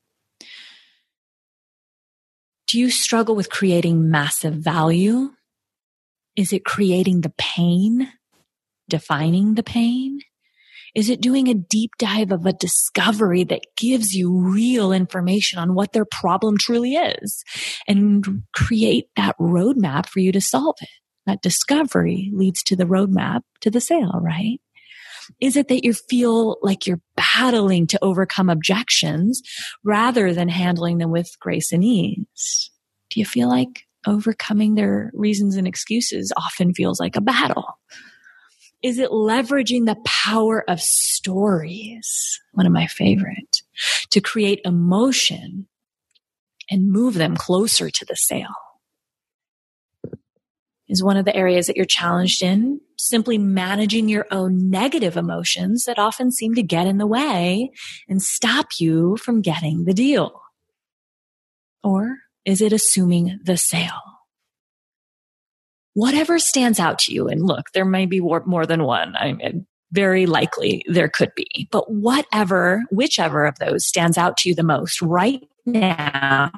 Do 2.69 2.79
you 2.79 2.91
struggle 2.91 3.35
with 3.35 3.51
creating 3.51 4.11
massive 4.11 4.55
value? 4.55 5.31
Is 6.37 6.53
it 6.53 6.65
creating 6.65 7.21
the 7.21 7.33
pain? 7.37 8.11
Defining 8.89 9.55
the 9.55 9.63
pain? 9.63 10.21
Is 10.95 11.09
it 11.09 11.21
doing 11.23 11.49
a 11.49 11.55
deep 11.55 11.93
dive 11.99 12.33
of 12.33 12.45
a 12.45 12.53
discovery 12.53 13.45
that 13.45 13.63
gives 13.77 14.15
you 14.15 14.31
real 14.31 14.93
information 14.93 15.59
on 15.59 15.75
what 15.75 15.93
their 15.93 16.05
problem 16.05 16.57
truly 16.59 16.95
is 16.95 17.45
and 17.89 18.43
create 18.55 19.07
that 19.17 19.37
roadmap 19.39 20.07
for 20.07 20.21
you 20.21 20.33
to 20.33 20.41
solve 20.41 20.77
it? 20.81 20.89
That 21.25 21.41
discovery 21.41 22.31
leads 22.35 22.63
to 22.65 22.77
the 22.77 22.85
roadmap 22.85 23.43
to 23.61 23.71
the 23.71 23.81
sale, 23.81 24.21
right? 24.21 24.61
Is 25.41 25.57
it 25.57 25.69
that 25.69 25.85
you 25.85 25.93
feel 25.93 26.57
like 26.63 26.87
you're 26.87 27.01
battling 27.17 27.87
to 27.89 27.99
overcome 28.03 28.49
objections 28.49 29.43
rather 29.85 30.33
than 30.33 30.49
handling 30.49 30.99
them 30.99 31.11
with 31.11 31.39
grace 31.41 31.73
and 31.73 31.85
ease? 31.85 32.71
Do 33.11 33.21
you 33.21 33.27
feel 33.27 33.49
like 33.49 33.87
overcoming 34.07 34.75
their 34.75 35.11
reasons 35.15 35.57
and 35.57 35.67
excuses 35.67 36.33
often 36.37 36.75
feels 36.75 36.99
like 36.99 37.17
a 37.17 37.21
battle? 37.21 37.79
Is 38.83 38.99
it 38.99 39.11
leveraging 39.11 39.87
the 39.87 39.97
power 40.05 40.69
of 40.69 40.81
stories? 40.81 42.41
One 42.53 42.67
of 42.67 42.73
my 42.73 42.87
favorite 42.87 43.63
to 44.11 44.21
create 44.21 44.61
emotion 44.65 45.69
and 46.69 46.91
move 46.91 47.15
them 47.15 47.37
closer 47.37 47.91
to 47.91 48.05
the 48.05 48.17
sale. 48.17 48.55
Is 50.93 51.03
one 51.03 51.17
of 51.17 51.25
the 51.25 51.35
areas 51.35 51.67
that 51.67 51.77
you're 51.77 51.87
challenged 51.87 52.43
in 52.43 52.79
simply 52.99 53.39
managing 53.39 54.09
your 54.09 54.27
own 54.31 54.71
negative 54.71 55.17
emotions 55.17 55.85
that 55.85 55.99
often 55.99 56.31
seem 56.31 56.55
to 56.55 56.63
get 56.63 56.87
in 56.87 56.99
the 56.99 57.07
way 57.07 57.71
and 58.09 58.23
stop 58.23 58.67
you 58.79 59.17
from 59.17 59.41
getting 59.41 59.85
the 59.85 59.95
deal? 59.95 60.41
Or 61.83 62.19
is 62.45 62.61
it 62.61 62.73
assuming 62.73 63.41
the 63.43 63.57
sale? 63.57 64.03
whatever 65.95 66.39
stands 66.39 66.81
out 66.81 66.99
to 67.01 67.13
you. 67.13 67.29
And 67.29 67.45
look, 67.45 67.73
there 67.73 67.85
may 67.85 68.07
be 68.07 68.21
more 68.21 68.67
than 68.67 68.85
one. 68.85 69.15
I 69.17 69.33
mean, 69.33 69.67
very 69.93 70.27
likely 70.27 70.85
there 70.89 71.09
could 71.09 71.35
be, 71.35 71.69
but 71.71 71.91
whatever, 71.91 72.83
whichever 72.91 73.45
of 73.45 73.59
those 73.59 73.87
stands 73.87 74.17
out 74.17 74.37
to 74.39 74.49
you 74.49 74.55
the 74.55 74.63
most 74.63 75.03
right 75.03 75.43
now, 75.67 76.51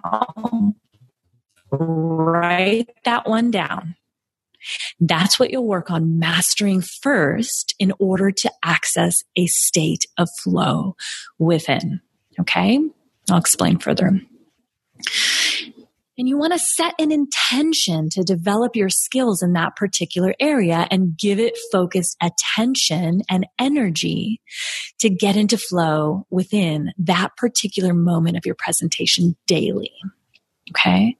write 1.72 2.90
that 3.04 3.28
one 3.28 3.50
down. 3.50 3.96
That's 5.00 5.38
what 5.38 5.50
you'll 5.50 5.66
work 5.66 5.90
on 5.90 6.18
mastering 6.18 6.80
first 6.80 7.74
in 7.78 7.92
order 7.98 8.30
to 8.30 8.52
access 8.64 9.22
a 9.36 9.46
state 9.46 10.06
of 10.18 10.28
flow 10.42 10.96
within. 11.38 12.00
Okay. 12.40 12.80
I'll 13.30 13.38
explain 13.38 13.78
further. 13.78 14.20
And 16.16 16.28
you 16.28 16.38
want 16.38 16.52
to 16.52 16.58
set 16.60 16.94
an 17.00 17.10
intention 17.10 18.08
to 18.10 18.22
develop 18.22 18.76
your 18.76 18.88
skills 18.88 19.42
in 19.42 19.54
that 19.54 19.74
particular 19.74 20.32
area 20.38 20.86
and 20.90 21.18
give 21.18 21.40
it 21.40 21.58
focused 21.72 22.16
attention 22.22 23.22
and 23.28 23.46
energy 23.58 24.40
to 25.00 25.10
get 25.10 25.36
into 25.36 25.58
flow 25.58 26.24
within 26.30 26.92
that 26.98 27.36
particular 27.36 27.92
moment 27.92 28.36
of 28.36 28.46
your 28.46 28.54
presentation 28.54 29.34
daily. 29.48 29.90
Okay. 30.70 31.16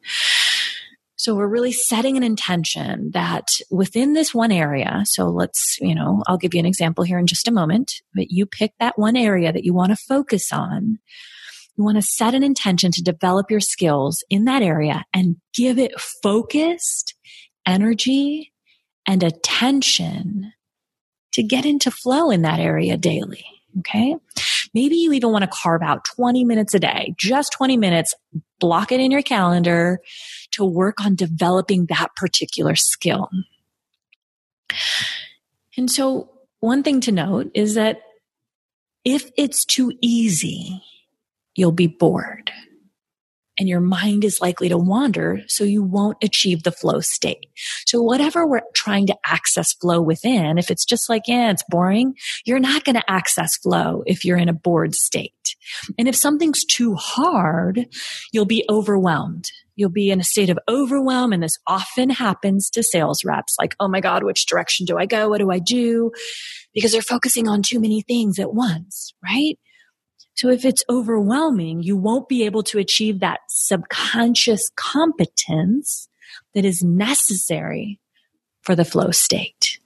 So 1.25 1.35
we're 1.35 1.49
really 1.49 1.73
setting 1.73 2.19
an 2.19 2.23
intention 2.23 3.13
that 3.15 3.49
within 3.71 4.13
this 4.13 4.35
one 4.35 4.53
area, 4.53 5.05
so 5.07 5.29
let's, 5.29 5.79
you 5.81 5.95
know, 5.95 6.23
I'll 6.27 6.37
give 6.37 6.53
you 6.53 6.61
an 6.61 6.67
example 6.67 7.03
here 7.03 7.19
in 7.19 7.27
just 7.27 7.49
a 7.49 7.51
moment, 7.51 7.93
but 8.15 8.31
you 8.31 8.45
pick 8.45 8.73
that 8.79 8.99
one 8.99 9.17
area 9.17 9.51
that 9.51 9.65
you 9.65 9.73
want 9.73 9.91
to 9.91 9.97
focus 9.97 10.53
on 10.53 10.99
you 11.77 11.85
want 11.85 11.97
to 11.97 12.03
set 12.03 12.35
an 12.35 12.43
intention 12.43 12.91
to 12.93 13.03
develop 13.03 13.51
your 13.51 13.61
skills 13.61 14.23
in 14.31 14.45
that 14.45 14.63
area 14.63 15.05
and 15.13 15.37
give 15.55 15.79
it 15.79 15.99
focused 16.23 17.15
energy 17.67 18.53
and 19.07 19.23
attention 19.23 20.53
to 21.33 21.43
get 21.43 21.65
into 21.65 21.91
flow 21.91 22.31
in 22.31 22.43
that 22.43 22.61
area 22.61 22.97
daily. 22.97 23.45
Okay. 23.81 24.17
Maybe 24.75 24.97
you 24.97 25.13
even 25.13 25.31
want 25.31 25.43
to 25.43 25.51
carve 25.51 25.83
out 25.83 26.05
20 26.17 26.45
minutes 26.45 26.75
a 26.75 26.81
day, 26.81 27.15
just 27.17 27.53
20 27.53 27.77
minutes, 27.77 28.13
block 28.59 28.93
it 28.93 29.01
in 29.01 29.11
your 29.11 29.23
calendar 29.23 30.01
to 30.53 30.65
work 30.65 31.05
on 31.05 31.15
developing 31.15 31.87
that 31.87 32.09
particular 32.17 32.75
skill. 32.75 33.31
And 35.77 35.91
so 35.91 36.31
one 36.61 36.83
thing 36.83 37.01
to 37.03 37.13
note 37.13 37.51
is 37.55 37.75
that 37.75 38.01
if 39.05 39.31
it's 39.37 39.65
too 39.65 39.93
easy, 40.01 40.83
you'll 41.55 41.73
be 41.73 41.87
bored 41.87 42.51
and 43.59 43.69
your 43.69 43.81
mind 43.81 44.25
is 44.25 44.41
likely 44.41 44.69
to 44.69 44.79
wander, 44.79 45.41
so 45.47 45.65
you 45.65 45.83
won't 45.83 46.19
achieve 46.23 46.63
the 46.63 46.73
flow 46.73 47.01
state. 47.01 47.47
So 47.87 48.03
whatever 48.03 48.47
we're 48.47 48.63
trying 48.75 49.07
to 49.07 49.17
access 49.25 49.73
flow 49.73 50.01
within, 50.03 50.59
if 50.59 50.71
it's 50.71 50.85
just 50.85 51.09
like, 51.09 51.23
yeah, 51.27 51.51
it's 51.51 51.65
boring, 51.69 52.15
you're 52.45 52.59
not 52.59 52.85
going 52.85 52.97
to 52.97 53.11
access 53.11 53.57
flow 53.57 54.03
if 54.07 54.25
you're 54.25 54.39
in 54.39 54.49
a 54.49 54.55
bored 54.55 54.95
state. 54.95 55.33
And 55.99 56.09
if 56.09 56.17
something's 56.17 56.65
too 56.65 56.95
hard, 56.95 57.87
you'll 58.33 58.45
be 58.45 58.65
overwhelmed. 58.69 59.51
You'll 59.77 59.91
be 59.91 60.11
in 60.11 60.21
a 60.21 60.25
state 60.25 60.51
of 60.51 60.59
overwhelm. 60.69 61.33
And 61.33 61.43
this 61.43 61.59
often 61.67 62.11
happens 62.11 62.71
to 62.71 62.83
sales 62.83 63.25
reps 63.25 63.57
like, 63.59 63.75
oh 63.81 63.89
my 63.89 64.01
God, 64.01 64.23
which 64.23 64.47
direction 64.47 64.87
do 64.87 64.99
I 64.99 65.07
go? 65.07 65.29
What 65.29 65.39
do 65.39 65.51
I 65.51 65.59
do? 65.59 66.13
Because 66.75 66.93
they're 66.93 67.03
focusing 67.03 67.49
on 67.49 67.63
too 67.63 67.81
many 67.81 68.03
things 68.03 68.39
at 68.39 68.53
once, 68.53 69.15
right? 69.23 69.59
So 70.35 70.49
if 70.49 70.65
it's 70.65 70.85
overwhelming, 70.89 71.83
you 71.83 71.97
won't 71.97 72.29
be 72.29 72.45
able 72.45 72.65
to 72.65 72.79
achieve 72.79 73.21
that 73.21 73.41
subconscious 73.49 74.69
competence 74.77 76.09
that 76.55 76.65
is 76.65 76.83
necessary 76.83 78.01
for 78.63 78.75
the 78.75 78.85
flow 78.85 79.11
state. 79.11 79.79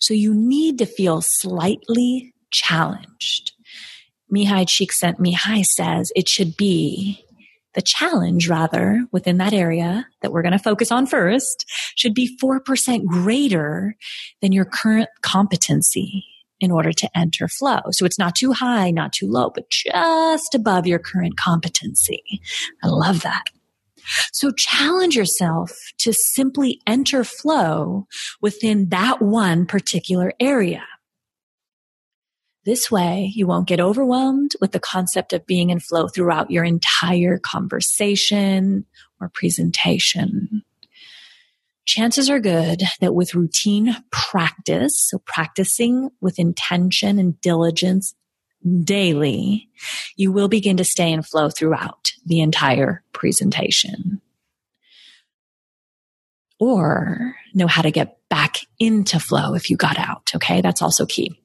So 0.00 0.14
you 0.14 0.34
need 0.34 0.78
to 0.78 0.86
feel 0.86 1.20
slightly 1.20 2.34
challenged. 2.50 3.52
Mihaly 4.32 4.66
Csikszentmihalyi 4.66 5.64
says 5.64 6.12
it 6.14 6.28
should 6.28 6.56
be 6.56 7.24
The 7.74 7.82
challenge, 7.82 8.48
rather, 8.48 9.06
within 9.12 9.38
that 9.38 9.52
area 9.52 10.06
that 10.20 10.32
we're 10.32 10.42
going 10.42 10.52
to 10.52 10.58
focus 10.58 10.90
on 10.90 11.06
first 11.06 11.64
should 11.94 12.14
be 12.14 12.36
4% 12.42 13.04
greater 13.04 13.94
than 14.40 14.52
your 14.52 14.64
current 14.64 15.08
competency 15.22 16.24
in 16.60 16.70
order 16.70 16.92
to 16.92 17.08
enter 17.16 17.48
flow. 17.48 17.80
So 17.90 18.04
it's 18.04 18.18
not 18.18 18.34
too 18.34 18.52
high, 18.52 18.90
not 18.90 19.12
too 19.12 19.30
low, 19.30 19.50
but 19.50 19.70
just 19.70 20.54
above 20.54 20.86
your 20.86 20.98
current 20.98 21.36
competency. 21.36 22.22
I 22.82 22.88
love 22.88 23.22
that. 23.22 23.44
So 24.32 24.50
challenge 24.52 25.16
yourself 25.16 25.72
to 25.98 26.12
simply 26.12 26.80
enter 26.86 27.24
flow 27.24 28.06
within 28.40 28.88
that 28.88 29.20
one 29.20 29.66
particular 29.66 30.32
area. 30.40 30.84
This 32.64 32.90
way, 32.90 33.32
you 33.34 33.46
won't 33.46 33.68
get 33.68 33.80
overwhelmed 33.80 34.52
with 34.60 34.72
the 34.72 34.80
concept 34.80 35.32
of 35.32 35.46
being 35.46 35.70
in 35.70 35.80
flow 35.80 36.08
throughout 36.08 36.50
your 36.50 36.64
entire 36.64 37.38
conversation 37.38 38.84
or 39.20 39.30
presentation. 39.32 40.62
Chances 41.88 42.28
are 42.28 42.38
good 42.38 42.82
that 43.00 43.14
with 43.14 43.34
routine 43.34 43.96
practice, 44.12 45.08
so 45.08 45.22
practicing 45.24 46.10
with 46.20 46.38
intention 46.38 47.18
and 47.18 47.40
diligence 47.40 48.14
daily, 48.84 49.70
you 50.14 50.30
will 50.30 50.48
begin 50.48 50.76
to 50.76 50.84
stay 50.84 51.10
in 51.10 51.22
flow 51.22 51.48
throughout 51.48 52.12
the 52.26 52.40
entire 52.40 53.02
presentation. 53.14 54.20
Or 56.60 57.34
know 57.54 57.66
how 57.66 57.80
to 57.80 57.90
get 57.90 58.18
back 58.28 58.58
into 58.78 59.18
flow 59.18 59.54
if 59.54 59.70
you 59.70 59.78
got 59.78 59.98
out. 59.98 60.30
Okay. 60.36 60.60
That's 60.60 60.82
also 60.82 61.06
key. 61.06 61.40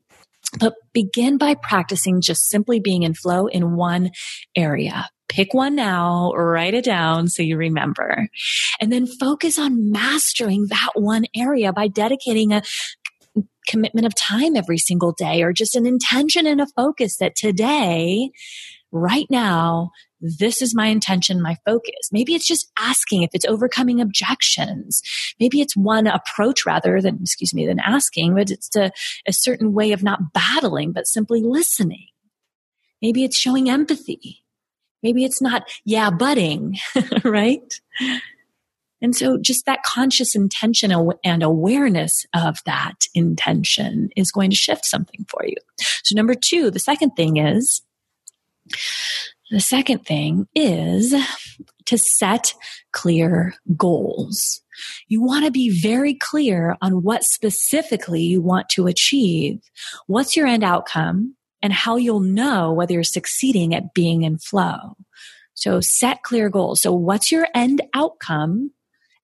But 0.59 0.73
begin 0.91 1.37
by 1.37 1.55
practicing 1.55 2.19
just 2.19 2.49
simply 2.49 2.81
being 2.81 3.03
in 3.03 3.13
flow 3.13 3.47
in 3.47 3.77
one 3.77 4.11
area. 4.57 5.09
Pick 5.29 5.53
one 5.53 5.75
now, 5.75 6.31
write 6.33 6.73
it 6.73 6.85
down 6.85 7.27
so 7.27 7.41
you 7.41 7.57
remember. 7.57 8.27
And 8.79 8.91
then 8.91 9.07
focus 9.07 9.57
on 9.57 9.91
mastering 9.91 10.67
that 10.69 10.91
one 10.95 11.25
area 11.35 11.73
by 11.73 11.87
dedicating 11.87 12.51
a 12.53 12.61
commitment 13.67 14.05
of 14.05 14.13
time 14.15 14.55
every 14.55 14.77
single 14.77 15.13
day 15.13 15.41
or 15.41 15.53
just 15.53 15.75
an 15.75 15.85
intention 15.85 16.45
and 16.45 16.61
a 16.61 16.67
focus 16.75 17.17
that 17.17 17.35
today, 17.35 18.29
right 18.91 19.25
now, 19.29 19.91
this 20.21 20.61
is 20.61 20.75
my 20.75 20.87
intention, 20.87 21.41
my 21.41 21.57
focus. 21.65 22.09
Maybe 22.11 22.33
it's 22.33 22.47
just 22.47 22.71
asking 22.79 23.23
if 23.23 23.31
it's 23.33 23.45
overcoming 23.45 23.99
objections. 23.99 25.01
Maybe 25.39 25.59
it's 25.59 25.75
one 25.75 26.07
approach 26.07 26.65
rather 26.65 27.01
than, 27.01 27.19
excuse 27.21 27.53
me, 27.53 27.65
than 27.65 27.79
asking, 27.79 28.35
but 28.35 28.51
it's 28.51 28.75
a, 28.75 28.91
a 29.27 29.33
certain 29.33 29.73
way 29.73 29.91
of 29.91 30.03
not 30.03 30.33
battling, 30.33 30.93
but 30.93 31.07
simply 31.07 31.41
listening. 31.43 32.07
Maybe 33.01 33.25
it's 33.25 33.37
showing 33.37 33.69
empathy. 33.69 34.42
Maybe 35.03 35.25
it's 35.25 35.41
not, 35.41 35.63
yeah, 35.85 36.09
budding, 36.09 36.77
right? 37.23 37.61
And 39.01 39.13
so 39.13 39.37
just 39.37 39.65
that 39.65 39.83
conscious 39.83 40.33
intention 40.33 40.91
and 41.25 41.43
awareness 41.43 42.25
of 42.33 42.59
that 42.65 42.95
intention 43.13 44.09
is 44.15 44.31
going 44.31 44.49
to 44.49 44.55
shift 44.55 44.85
something 44.85 45.25
for 45.27 45.45
you. 45.45 45.57
So 46.03 46.15
number 46.15 46.33
two, 46.33 46.71
the 46.71 46.79
second 46.79 47.11
thing 47.11 47.35
is 47.37 47.81
the 49.51 49.59
second 49.59 50.05
thing 50.05 50.47
is 50.55 51.13
to 51.85 51.97
set 51.97 52.53
clear 52.93 53.53
goals. 53.75 54.61
You 55.07 55.21
want 55.21 55.45
to 55.45 55.51
be 55.51 55.69
very 55.69 56.13
clear 56.13 56.77
on 56.81 57.03
what 57.03 57.23
specifically 57.23 58.21
you 58.21 58.41
want 58.41 58.69
to 58.69 58.87
achieve. 58.87 59.59
What's 60.07 60.35
your 60.35 60.47
end 60.47 60.63
outcome 60.63 61.35
and 61.63 61.73
how 61.73 61.95
you'll 61.95 62.19
know 62.19 62.73
whether 62.73 62.93
you're 62.93 63.03
succeeding 63.03 63.73
at 63.73 63.93
being 63.93 64.21
in 64.21 64.37
flow. 64.37 64.95
So 65.55 65.79
set 65.81 66.21
clear 66.21 66.49
goals. 66.49 66.81
So 66.81 66.91
what's 66.93 67.31
your 67.31 67.47
end 67.55 67.81
outcome 67.93 68.71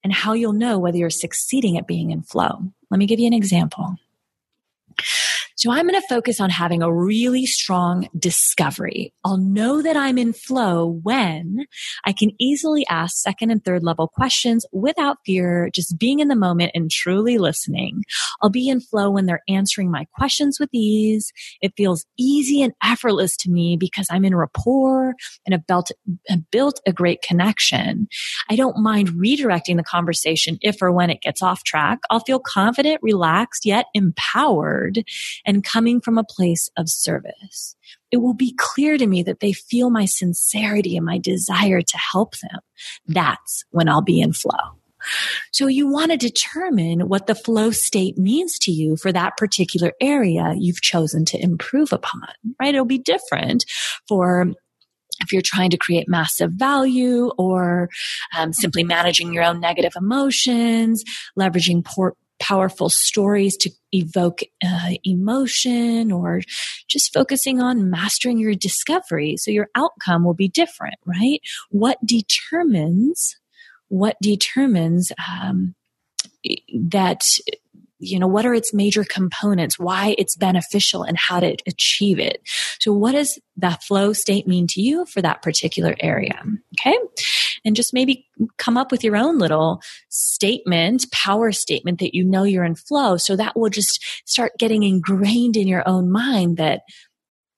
and 0.03 0.13
how 0.13 0.33
you'll 0.33 0.53
know 0.53 0.79
whether 0.79 0.97
you're 0.97 1.09
succeeding 1.09 1.77
at 1.77 1.85
being 1.85 2.11
in 2.11 2.23
flow? 2.23 2.71
Let 2.89 2.97
me 2.97 3.05
give 3.05 3.19
you 3.19 3.27
an 3.27 3.33
example. 3.33 3.95
So 5.55 5.71
I'm 5.71 5.87
going 5.87 5.99
to 5.99 6.07
focus 6.07 6.39
on 6.39 6.49
having 6.49 6.81
a 6.81 6.93
really 6.93 7.45
strong 7.45 8.07
discovery. 8.17 9.13
I'll 9.25 9.37
know 9.37 9.81
that 9.81 9.97
I'm 9.97 10.17
in 10.17 10.31
flow 10.31 10.99
when 11.03 11.65
I 12.05 12.13
can 12.13 12.31
easily 12.39 12.87
ask 12.87 13.17
second 13.17 13.51
and 13.51 13.63
third 13.63 13.83
level 13.83 14.07
questions 14.07 14.65
without 14.71 15.17
fear, 15.25 15.69
just 15.73 15.99
being 15.99 16.19
in 16.19 16.29
the 16.29 16.35
moment 16.35 16.71
and 16.73 16.89
truly 16.89 17.37
listening. 17.37 18.03
I'll 18.41 18.49
be 18.49 18.69
in 18.69 18.79
flow 18.79 19.11
when 19.11 19.25
they're 19.25 19.43
answering 19.49 19.91
my 19.91 20.05
questions 20.15 20.61
with 20.61 20.69
ease. 20.73 21.29
It 21.61 21.73
feels 21.75 22.05
easy 22.17 22.61
and 22.61 22.71
effortless 22.81 23.35
to 23.37 23.51
me 23.51 23.75
because 23.77 24.07
I'm 24.09 24.23
in 24.23 24.35
rapport 24.35 25.13
and 25.45 25.53
have 25.53 25.67
built, 25.67 25.91
have 26.29 26.49
built 26.51 26.79
a 26.87 26.93
great 26.93 27.21
connection. 27.21 28.07
I 28.49 28.55
don't 28.55 28.81
mind 28.81 29.09
redirecting 29.09 29.75
the 29.75 29.83
conversation 29.83 30.57
if 30.61 30.81
or 30.81 30.91
when 30.93 31.09
it 31.09 31.21
gets 31.21 31.41
off 31.41 31.65
track. 31.65 31.99
I'll 32.09 32.21
feel 32.21 32.39
confident, 32.39 32.99
relaxed, 33.03 33.65
yet 33.65 33.87
empowered 33.93 34.88
and 35.45 35.63
coming 35.63 36.01
from 36.01 36.17
a 36.17 36.23
place 36.23 36.69
of 36.77 36.89
service. 36.89 37.75
It 38.11 38.17
will 38.17 38.33
be 38.33 38.55
clear 38.57 38.97
to 38.97 39.07
me 39.07 39.23
that 39.23 39.39
they 39.39 39.53
feel 39.53 39.89
my 39.89 40.05
sincerity 40.05 40.97
and 40.97 41.05
my 41.05 41.17
desire 41.17 41.81
to 41.81 41.97
help 41.97 42.37
them. 42.39 42.59
That's 43.07 43.65
when 43.71 43.87
I'll 43.87 44.01
be 44.01 44.21
in 44.21 44.33
flow. 44.33 44.79
So 45.51 45.67
you 45.67 45.89
want 45.89 46.11
to 46.11 46.17
determine 46.17 47.07
what 47.07 47.27
the 47.27 47.35
flow 47.35 47.71
state 47.71 48.17
means 48.17 48.59
to 48.59 48.71
you 48.71 48.97
for 48.97 49.11
that 49.11 49.37
particular 49.37 49.93
area 50.01 50.53
you've 50.57 50.81
chosen 50.81 51.25
to 51.25 51.41
improve 51.41 51.93
upon, 51.93 52.27
right? 52.59 52.73
It'll 52.73 52.85
be 52.85 52.97
different 52.97 53.65
for 54.07 54.53
if 55.21 55.33
you're 55.33 55.41
trying 55.43 55.69
to 55.71 55.77
create 55.77 56.07
massive 56.07 56.51
value 56.53 57.31
or 57.37 57.89
um, 58.37 58.53
simply 58.53 58.83
managing 58.83 59.33
your 59.33 59.43
own 59.43 59.59
negative 59.59 59.93
emotions, 59.95 61.03
leveraging 61.37 61.83
por- 61.83 62.15
powerful 62.39 62.89
stories 62.89 63.55
to 63.57 63.69
evoke 63.91 64.41
uh, 64.65 64.91
emotion 65.03 66.11
or 66.11 66.41
just 66.87 67.13
focusing 67.13 67.61
on 67.61 67.89
mastering 67.89 68.37
your 68.37 68.55
discovery. 68.55 69.35
So 69.37 69.51
your 69.51 69.67
outcome 69.75 70.23
will 70.23 70.33
be 70.33 70.47
different, 70.47 70.95
right? 71.05 71.39
What 71.69 71.97
determines, 72.05 73.35
what 73.87 74.17
determines, 74.21 75.11
um, 75.27 75.75
that 76.73 77.23
you 77.99 78.17
know, 78.17 78.27
what 78.27 78.45
are 78.45 78.53
its 78.53 78.73
major 78.73 79.03
components, 79.03 79.77
why 79.77 80.15
it's 80.17 80.35
beneficial 80.35 81.03
and 81.03 81.17
how 81.17 81.39
to 81.41 81.55
achieve 81.67 82.17
it. 82.17 82.41
So 82.79 82.93
what 82.93 83.11
does 83.11 83.37
that 83.57 83.83
flow 83.83 84.13
state 84.13 84.47
mean 84.47 84.67
to 84.67 84.81
you 84.81 85.05
for 85.05 85.21
that 85.21 85.41
particular 85.41 85.95
area? 85.99 86.41
Okay. 86.79 86.97
And 87.65 87.75
just 87.75 87.93
maybe 87.93 88.27
come 88.57 88.77
up 88.77 88.91
with 88.91 89.03
your 89.03 89.15
own 89.15 89.37
little 89.37 89.81
statement, 90.09 91.05
power 91.11 91.51
statement 91.51 91.99
that 91.99 92.15
you 92.15 92.23
know 92.23 92.43
you're 92.43 92.63
in 92.63 92.75
flow. 92.75 93.17
So 93.17 93.35
that 93.35 93.57
will 93.57 93.69
just 93.69 94.03
start 94.25 94.53
getting 94.57 94.83
ingrained 94.83 95.57
in 95.57 95.67
your 95.67 95.87
own 95.87 96.09
mind 96.11 96.57
that 96.57 96.81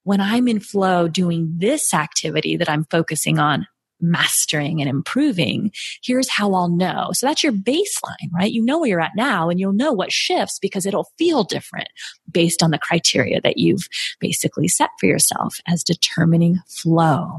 when 0.03 0.19
I'm 0.21 0.47
in 0.47 0.59
flow 0.59 1.07
doing 1.07 1.53
this 1.57 1.93
activity 1.93 2.57
that 2.57 2.69
I'm 2.69 2.85
focusing 2.85 3.37
on, 3.39 3.67
mastering 4.01 4.81
and 4.81 4.89
improving, 4.89 5.71
here's 6.03 6.29
how 6.29 6.53
I'll 6.53 6.69
know. 6.69 7.09
So 7.13 7.27
that's 7.27 7.43
your 7.43 7.53
baseline, 7.53 8.31
right? 8.33 8.51
You 8.51 8.63
know 8.63 8.79
where 8.79 8.89
you're 8.89 9.01
at 9.01 9.15
now 9.15 9.49
and 9.49 9.59
you'll 9.59 9.73
know 9.73 9.93
what 9.93 10.11
shifts 10.11 10.57
because 10.59 10.85
it'll 10.85 11.11
feel 11.17 11.43
different 11.43 11.89
based 12.31 12.63
on 12.63 12.71
the 12.71 12.79
criteria 12.79 13.39
that 13.41 13.57
you've 13.57 13.87
basically 14.19 14.67
set 14.67 14.89
for 14.99 15.05
yourself 15.05 15.59
as 15.67 15.83
determining 15.83 16.59
flow. 16.67 17.37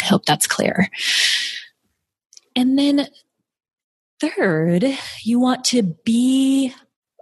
I 0.00 0.04
hope 0.04 0.24
that's 0.24 0.46
clear. 0.46 0.88
And 2.56 2.78
then 2.78 3.06
third, 4.18 4.84
you 5.22 5.38
want 5.38 5.64
to 5.66 5.82
be, 5.82 6.72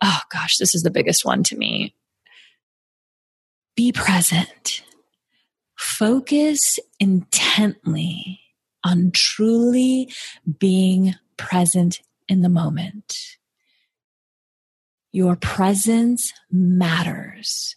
oh 0.02 0.20
gosh, 0.32 0.56
this 0.58 0.74
is 0.74 0.82
the 0.82 0.92
biggest 0.92 1.24
one 1.24 1.42
to 1.44 1.56
me. 1.56 1.94
Be 3.76 3.90
present. 3.90 4.82
Focus 5.76 6.78
intently 7.00 8.40
on 8.84 9.10
truly 9.12 10.12
being 10.58 11.16
present 11.36 12.00
in 12.28 12.42
the 12.42 12.48
moment. 12.48 13.36
Your 15.10 15.34
presence 15.34 16.32
matters. 16.50 17.74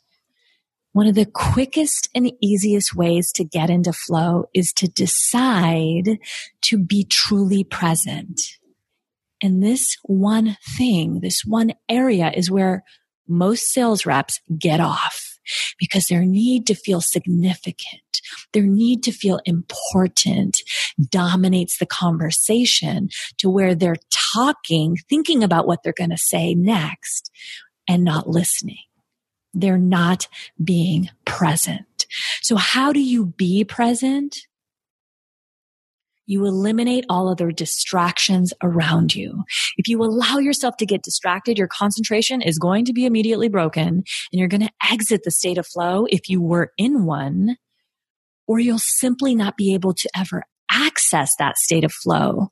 One 0.97 1.05
of 1.05 1.13
the 1.13 1.27
quickest 1.27 2.09
and 2.15 2.33
easiest 2.41 2.95
ways 2.95 3.31
to 3.33 3.43
get 3.43 3.69
into 3.69 3.93
flow 3.93 4.45
is 4.55 4.73
to 4.77 4.87
decide 4.87 6.17
to 6.63 6.77
be 6.79 7.03
truly 7.03 7.63
present. 7.63 8.41
And 9.39 9.61
this 9.61 9.95
one 10.05 10.57
thing, 10.75 11.19
this 11.19 11.43
one 11.45 11.73
area 11.87 12.31
is 12.35 12.49
where 12.49 12.83
most 13.27 13.71
sales 13.71 14.07
reps 14.07 14.39
get 14.57 14.79
off 14.79 15.37
because 15.77 16.07
their 16.07 16.25
need 16.25 16.65
to 16.65 16.73
feel 16.73 17.01
significant, 17.01 18.21
their 18.53 18.65
need 18.65 19.03
to 19.03 19.11
feel 19.11 19.39
important 19.45 20.57
dominates 21.11 21.77
the 21.77 21.85
conversation 21.85 23.09
to 23.37 23.51
where 23.51 23.75
they're 23.75 23.97
talking, 24.33 24.97
thinking 25.07 25.43
about 25.43 25.67
what 25.67 25.83
they're 25.83 25.93
going 25.95 26.09
to 26.09 26.17
say 26.17 26.55
next 26.55 27.29
and 27.87 28.03
not 28.03 28.27
listening. 28.27 28.86
They're 29.53 29.77
not 29.77 30.27
being 30.63 31.09
present. 31.25 32.05
So 32.41 32.55
how 32.55 32.93
do 32.93 32.99
you 32.99 33.25
be 33.25 33.63
present? 33.63 34.37
you 36.27 36.45
eliminate 36.45 37.05
all 37.09 37.29
other 37.29 37.51
distractions 37.51 38.53
around 38.61 39.15
you. 39.15 39.43
If 39.77 39.87
you 39.87 40.03
allow 40.03 40.37
yourself 40.37 40.77
to 40.77 40.85
get 40.85 41.01
distracted, 41.01 41.57
your 41.57 41.69
concentration 41.69 42.41
is 42.41 42.59
going 42.59 42.85
to 42.85 42.93
be 42.93 43.05
immediately 43.05 43.47
broken 43.47 43.87
and 43.87 44.03
you're 44.31 44.49
going 44.49 44.67
to 44.67 44.91
exit 44.91 45.21
the 45.23 45.31
state 45.31 45.57
of 45.57 45.65
flow 45.65 46.05
if 46.09 46.29
you 46.29 46.41
were 46.41 46.73
in 46.77 47.05
one, 47.05 47.57
or 48.45 48.59
you'll 48.59 48.77
simply 48.77 49.33
not 49.33 49.57
be 49.57 49.73
able 49.73 49.93
to 49.93 50.09
ever 50.15 50.43
access 50.69 51.31
that 51.39 51.57
state 51.57 51.85
of 51.85 51.93
flow 51.93 52.49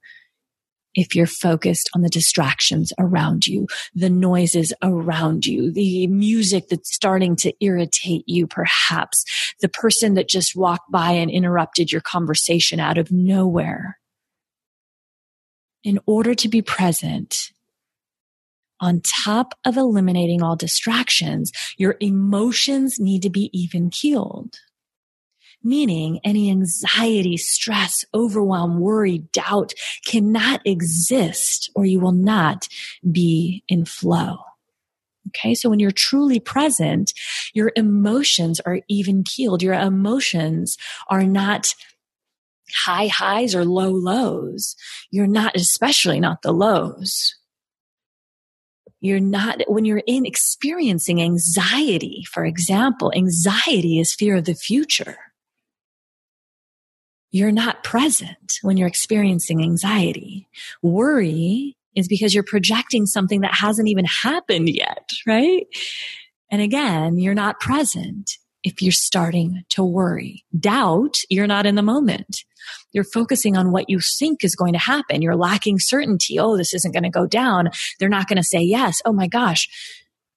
if 0.95 1.15
you're 1.15 1.27
focused 1.27 1.89
on 1.93 2.01
the 2.01 2.09
distractions 2.09 2.91
around 2.97 3.45
you, 3.45 3.67
the 3.93 4.09
noises 4.09 4.73
around 4.81 5.45
you, 5.45 5.71
the 5.71 6.07
music 6.07 6.69
that's 6.69 6.93
starting 6.93 7.35
to 7.37 7.53
irritate 7.59 8.23
you, 8.27 8.47
perhaps 8.47 9.25
the 9.61 9.69
person 9.69 10.15
that 10.15 10.29
just 10.29 10.55
walked 10.55 10.89
by 10.91 11.11
and 11.11 11.29
interrupted 11.29 11.91
your 11.91 12.01
conversation 12.01 12.79
out 12.79 12.97
of 12.97 13.11
nowhere. 13.11 13.99
In 15.83 15.99
order 16.07 16.33
to 16.33 16.49
be 16.49 16.61
present, 16.61 17.51
on 18.81 19.01
top 19.01 19.53
of 19.65 19.77
eliminating 19.77 20.41
all 20.41 20.55
distractions, 20.55 21.51
your 21.77 21.95
emotions 21.99 22.99
need 22.99 23.21
to 23.21 23.29
be 23.29 23.49
even 23.53 23.89
keeled 23.89 24.59
meaning 25.65 26.19
any 26.23 26.49
anxiety, 26.51 27.35
stress, 27.35 28.05
overwhelm, 28.13 28.79
worry, 28.79 29.19
doubt 29.33 29.73
cannot 30.05 30.61
exist 30.65 31.71
or 31.75 31.85
you 31.85 31.99
will 31.99 32.11
not 32.11 32.67
be 33.11 33.63
in 33.67 33.83
flow. 33.83 34.37
Okay. 35.29 35.55
So 35.55 35.69
when 35.69 35.79
you're 35.79 35.91
truly 35.91 36.39
present, 36.39 37.11
your 37.53 37.71
emotions 37.75 38.59
are 38.59 38.81
even 38.87 39.23
keeled. 39.23 39.63
Your 39.63 39.73
emotions 39.73 40.77
are 41.09 41.23
not 41.23 41.73
high 42.85 43.07
highs 43.07 43.55
or 43.55 43.65
low 43.65 43.89
lows. 43.89 44.75
You're 45.09 45.27
not, 45.27 45.55
especially 45.55 46.19
not 46.19 46.43
the 46.43 46.51
lows. 46.51 47.35
You're 49.01 49.19
not, 49.19 49.61
when 49.67 49.85
you're 49.85 50.03
in 50.05 50.25
experiencing 50.25 51.21
anxiety, 51.21 52.23
for 52.31 52.45
example, 52.45 53.11
anxiety 53.15 53.99
is 53.99 54.15
fear 54.15 54.37
of 54.37 54.45
the 54.45 54.55
future 54.55 55.17
you're 57.35 57.51
not 57.51 57.83
present 57.83 58.59
when 58.61 58.77
you're 58.77 58.87
experiencing 58.87 59.61
anxiety. 59.61 60.47
Worry 60.81 61.75
is 61.93 62.07
because 62.07 62.33
you're 62.33 62.45
projecting 62.45 63.05
something 63.05 63.41
that 63.41 63.53
hasn't 63.53 63.89
even 63.89 64.05
happened 64.05 64.69
yet, 64.69 65.11
right? 65.27 65.67
And 66.49 66.61
again, 66.61 67.17
you're 67.17 67.33
not 67.33 67.59
present 67.59 68.37
if 68.63 68.81
you're 68.81 68.93
starting 68.93 69.63
to 69.71 69.83
worry. 69.83 70.45
Doubt, 70.57 71.17
you're 71.29 71.45
not 71.45 71.65
in 71.65 71.75
the 71.75 71.81
moment. 71.81 72.45
You're 72.93 73.03
focusing 73.03 73.57
on 73.57 73.73
what 73.73 73.89
you 73.89 73.99
think 73.99 74.45
is 74.45 74.55
going 74.55 74.71
to 74.71 74.79
happen. 74.79 75.21
You're 75.21 75.35
lacking 75.35 75.79
certainty. 75.79 76.39
Oh, 76.39 76.55
this 76.55 76.73
isn't 76.73 76.93
going 76.93 77.03
to 77.03 77.09
go 77.09 77.27
down. 77.27 77.69
They're 77.99 78.07
not 78.07 78.29
going 78.29 78.37
to 78.37 78.43
say 78.43 78.61
yes. 78.61 79.01
Oh 79.03 79.11
my 79.11 79.27
gosh. 79.27 79.67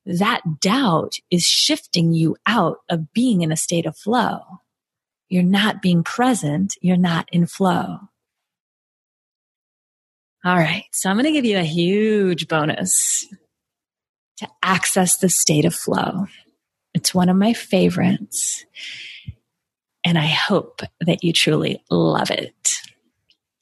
That 0.04 0.40
doubt 0.60 1.12
is 1.30 1.44
shifting 1.44 2.12
you 2.12 2.34
out 2.44 2.78
of 2.90 3.12
being 3.12 3.42
in 3.42 3.52
a 3.52 3.56
state 3.56 3.86
of 3.86 3.96
flow 3.96 4.40
you're 5.28 5.42
not 5.42 5.82
being 5.82 6.02
present, 6.02 6.74
you're 6.80 6.96
not 6.96 7.28
in 7.32 7.46
flow. 7.46 7.98
All 10.44 10.56
right. 10.56 10.84
So 10.92 11.10
I'm 11.10 11.16
going 11.16 11.24
to 11.24 11.32
give 11.32 11.44
you 11.44 11.58
a 11.58 11.62
huge 11.62 12.48
bonus 12.48 13.26
to 14.38 14.48
access 14.62 15.18
the 15.18 15.28
state 15.28 15.64
of 15.64 15.74
flow. 15.74 16.26
It's 16.94 17.14
one 17.14 17.28
of 17.28 17.36
my 17.36 17.52
favorites. 17.52 18.64
And 20.04 20.16
I 20.16 20.26
hope 20.26 20.80
that 21.00 21.24
you 21.24 21.32
truly 21.32 21.82
love 21.90 22.30
it. 22.30 22.54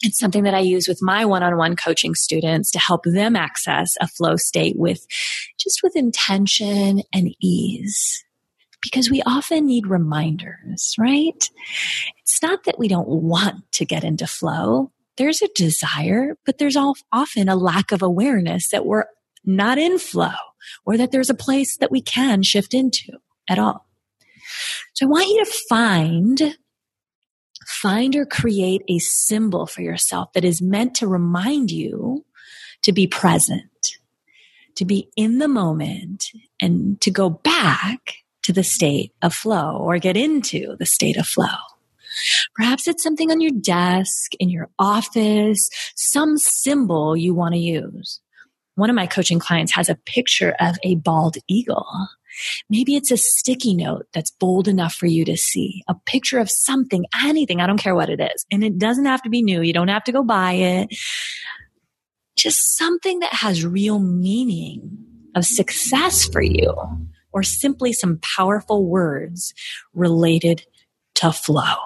It's 0.02 0.18
something 0.18 0.44
that 0.44 0.54
I 0.54 0.60
use 0.60 0.86
with 0.86 0.98
my 1.00 1.24
one-on-one 1.24 1.76
coaching 1.76 2.14
students 2.14 2.70
to 2.72 2.78
help 2.78 3.04
them 3.04 3.34
access 3.34 3.94
a 4.00 4.06
flow 4.06 4.36
state 4.36 4.76
with 4.76 5.06
just 5.58 5.80
with 5.82 5.96
intention 5.96 7.02
and 7.12 7.34
ease 7.40 8.22
because 8.90 9.10
we 9.10 9.22
often 9.22 9.66
need 9.66 9.86
reminders, 9.86 10.94
right? 10.98 11.50
It's 12.22 12.42
not 12.42 12.64
that 12.64 12.78
we 12.78 12.88
don't 12.88 13.08
want 13.08 13.70
to 13.72 13.84
get 13.84 14.04
into 14.04 14.26
flow. 14.26 14.92
There's 15.16 15.42
a 15.42 15.48
desire, 15.54 16.36
but 16.44 16.58
there's 16.58 16.76
often 16.76 17.48
a 17.48 17.56
lack 17.56 17.92
of 17.92 18.02
awareness 18.02 18.68
that 18.68 18.86
we're 18.86 19.06
not 19.44 19.78
in 19.78 19.98
flow 19.98 20.34
or 20.84 20.96
that 20.96 21.12
there's 21.12 21.30
a 21.30 21.34
place 21.34 21.76
that 21.78 21.90
we 21.90 22.00
can 22.00 22.42
shift 22.42 22.74
into 22.74 23.12
at 23.48 23.58
all. 23.58 23.86
So 24.94 25.06
I 25.06 25.08
want 25.08 25.28
you 25.28 25.44
to 25.44 25.52
find 25.68 26.56
find 27.66 28.14
or 28.14 28.24
create 28.24 28.82
a 28.88 28.98
symbol 29.00 29.66
for 29.66 29.82
yourself 29.82 30.32
that 30.32 30.44
is 30.44 30.62
meant 30.62 30.94
to 30.94 31.06
remind 31.08 31.70
you 31.70 32.24
to 32.82 32.92
be 32.92 33.08
present, 33.08 33.96
to 34.76 34.84
be 34.84 35.08
in 35.16 35.38
the 35.38 35.48
moment 35.48 36.26
and 36.60 37.00
to 37.00 37.10
go 37.10 37.28
back 37.28 38.18
to 38.46 38.52
the 38.52 38.62
state 38.62 39.12
of 39.22 39.34
flow 39.34 39.76
or 39.76 39.98
get 39.98 40.16
into 40.16 40.76
the 40.78 40.86
state 40.86 41.16
of 41.16 41.26
flow. 41.26 41.46
Perhaps 42.54 42.86
it's 42.86 43.02
something 43.02 43.30
on 43.30 43.40
your 43.40 43.50
desk, 43.50 44.32
in 44.38 44.48
your 44.48 44.68
office, 44.78 45.68
some 45.96 46.38
symbol 46.38 47.16
you 47.16 47.34
want 47.34 47.54
to 47.54 47.60
use. 47.60 48.20
One 48.76 48.88
of 48.88 48.94
my 48.94 49.08
coaching 49.08 49.40
clients 49.40 49.74
has 49.74 49.88
a 49.88 49.96
picture 50.06 50.54
of 50.60 50.76
a 50.84 50.94
bald 50.94 51.38
eagle. 51.48 51.88
Maybe 52.70 52.94
it's 52.94 53.10
a 53.10 53.16
sticky 53.16 53.74
note 53.74 54.06
that's 54.14 54.30
bold 54.30 54.68
enough 54.68 54.94
for 54.94 55.06
you 55.06 55.24
to 55.24 55.36
see, 55.36 55.82
a 55.88 55.96
picture 56.06 56.38
of 56.38 56.48
something, 56.48 57.04
anything. 57.24 57.60
I 57.60 57.66
don't 57.66 57.80
care 57.80 57.94
what 57.94 58.10
it 58.10 58.20
is. 58.20 58.46
And 58.52 58.62
it 58.62 58.78
doesn't 58.78 59.06
have 59.06 59.22
to 59.22 59.30
be 59.30 59.42
new. 59.42 59.60
You 59.60 59.72
don't 59.72 59.88
have 59.88 60.04
to 60.04 60.12
go 60.12 60.22
buy 60.22 60.52
it. 60.52 60.94
Just 62.36 62.76
something 62.76 63.18
that 63.20 63.32
has 63.32 63.64
real 63.64 63.98
meaning 63.98 64.98
of 65.34 65.44
success 65.44 66.26
for 66.26 66.42
you 66.42 66.74
or 67.32 67.42
simply 67.42 67.92
some 67.92 68.18
powerful 68.36 68.86
words 68.86 69.54
related 69.94 70.64
to 71.16 71.32
flow. 71.32 71.76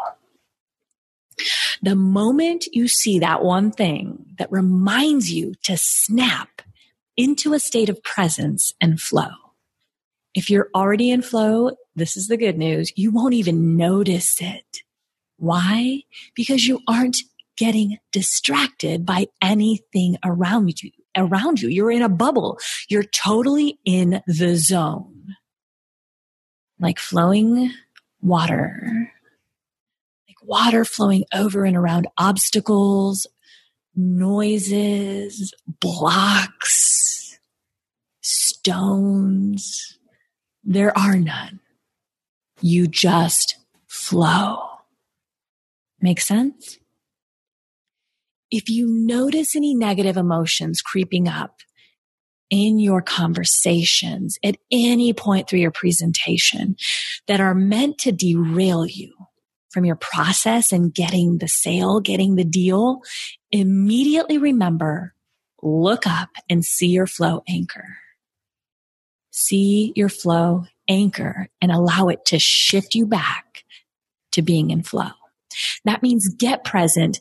The 1.82 1.96
moment 1.96 2.66
you 2.72 2.88
see 2.88 3.18
that 3.18 3.42
one 3.42 3.70
thing 3.70 4.26
that 4.38 4.52
reminds 4.52 5.32
you 5.32 5.54
to 5.62 5.76
snap 5.76 6.62
into 7.16 7.54
a 7.54 7.60
state 7.60 7.88
of 7.88 8.02
presence 8.02 8.74
and 8.80 9.00
flow. 9.00 9.30
If 10.34 10.50
you're 10.50 10.68
already 10.74 11.10
in 11.10 11.22
flow, 11.22 11.72
this 11.96 12.16
is 12.16 12.28
the 12.28 12.36
good 12.36 12.56
news. 12.56 12.92
You 12.96 13.10
won't 13.10 13.34
even 13.34 13.76
notice 13.76 14.40
it. 14.40 14.82
Why? 15.36 16.02
Because 16.34 16.66
you 16.66 16.80
aren't 16.86 17.16
getting 17.56 17.98
distracted 18.12 19.04
by 19.04 19.26
anything 19.42 20.16
around 20.24 20.82
you. 20.82 20.90
Around 21.16 21.60
you, 21.60 21.68
you're 21.68 21.90
in 21.90 22.02
a 22.02 22.08
bubble. 22.08 22.58
You're 22.88 23.02
totally 23.02 23.80
in 23.84 24.22
the 24.26 24.56
zone 24.56 25.09
like 26.80 26.98
flowing 26.98 27.72
water, 28.22 29.10
like 30.28 30.42
water 30.42 30.84
flowing 30.84 31.24
over 31.32 31.64
and 31.64 31.76
around 31.76 32.08
obstacles, 32.18 33.26
noises, 33.94 35.52
blocks, 35.80 37.38
stones. 38.20 39.98
There 40.64 40.96
are 40.96 41.16
none. 41.16 41.60
You 42.60 42.86
just 42.86 43.56
flow. 43.86 44.62
Make 46.00 46.20
sense? 46.20 46.78
If 48.50 48.68
you 48.68 48.86
notice 48.88 49.54
any 49.54 49.74
negative 49.74 50.16
emotions 50.16 50.82
creeping 50.82 51.28
up, 51.28 51.60
in 52.50 52.78
your 52.78 53.00
conversations 53.00 54.38
at 54.44 54.56
any 54.70 55.12
point 55.12 55.48
through 55.48 55.60
your 55.60 55.70
presentation 55.70 56.76
that 57.28 57.40
are 57.40 57.54
meant 57.54 57.98
to 57.98 58.12
derail 58.12 58.84
you 58.86 59.14
from 59.70 59.84
your 59.84 59.96
process 59.96 60.72
and 60.72 60.92
getting 60.92 61.38
the 61.38 61.48
sale, 61.48 62.00
getting 62.00 62.34
the 62.34 62.44
deal, 62.44 63.00
immediately 63.52 64.36
remember, 64.36 65.14
look 65.62 66.06
up 66.06 66.30
and 66.48 66.64
see 66.64 66.88
your 66.88 67.06
flow 67.06 67.42
anchor. 67.48 67.96
See 69.30 69.92
your 69.94 70.08
flow 70.08 70.64
anchor 70.88 71.48
and 71.62 71.70
allow 71.70 72.08
it 72.08 72.24
to 72.26 72.38
shift 72.38 72.94
you 72.94 73.06
back 73.06 73.64
to 74.32 74.42
being 74.42 74.70
in 74.70 74.82
flow. 74.82 75.10
That 75.84 76.02
means 76.02 76.34
get 76.34 76.64
present, 76.64 77.20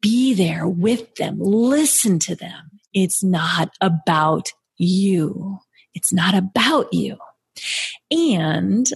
be 0.00 0.34
there 0.34 0.66
with 0.66 1.14
them, 1.16 1.38
listen 1.38 2.18
to 2.20 2.34
them, 2.34 2.73
it's 2.94 3.22
not 3.22 3.70
about 3.80 4.52
you. 4.76 5.58
It's 5.94 6.12
not 6.12 6.34
about 6.34 6.92
you. 6.92 7.18
And, 8.10 8.88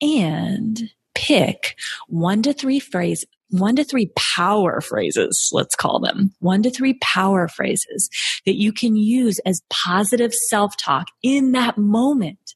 and 0.00 0.90
pick 1.14 1.76
one 2.08 2.42
to 2.42 2.52
three 2.52 2.80
phrase, 2.80 3.24
one 3.50 3.76
to 3.76 3.84
three 3.84 4.10
power 4.16 4.80
phrases, 4.80 5.50
let's 5.52 5.76
call 5.76 6.00
them 6.00 6.34
one 6.40 6.62
to 6.62 6.70
three 6.70 6.94
power 7.02 7.48
phrases 7.48 8.08
that 8.46 8.56
you 8.56 8.72
can 8.72 8.96
use 8.96 9.38
as 9.40 9.62
positive 9.70 10.34
self 10.34 10.76
talk 10.76 11.08
in 11.22 11.52
that 11.52 11.76
moment 11.76 12.54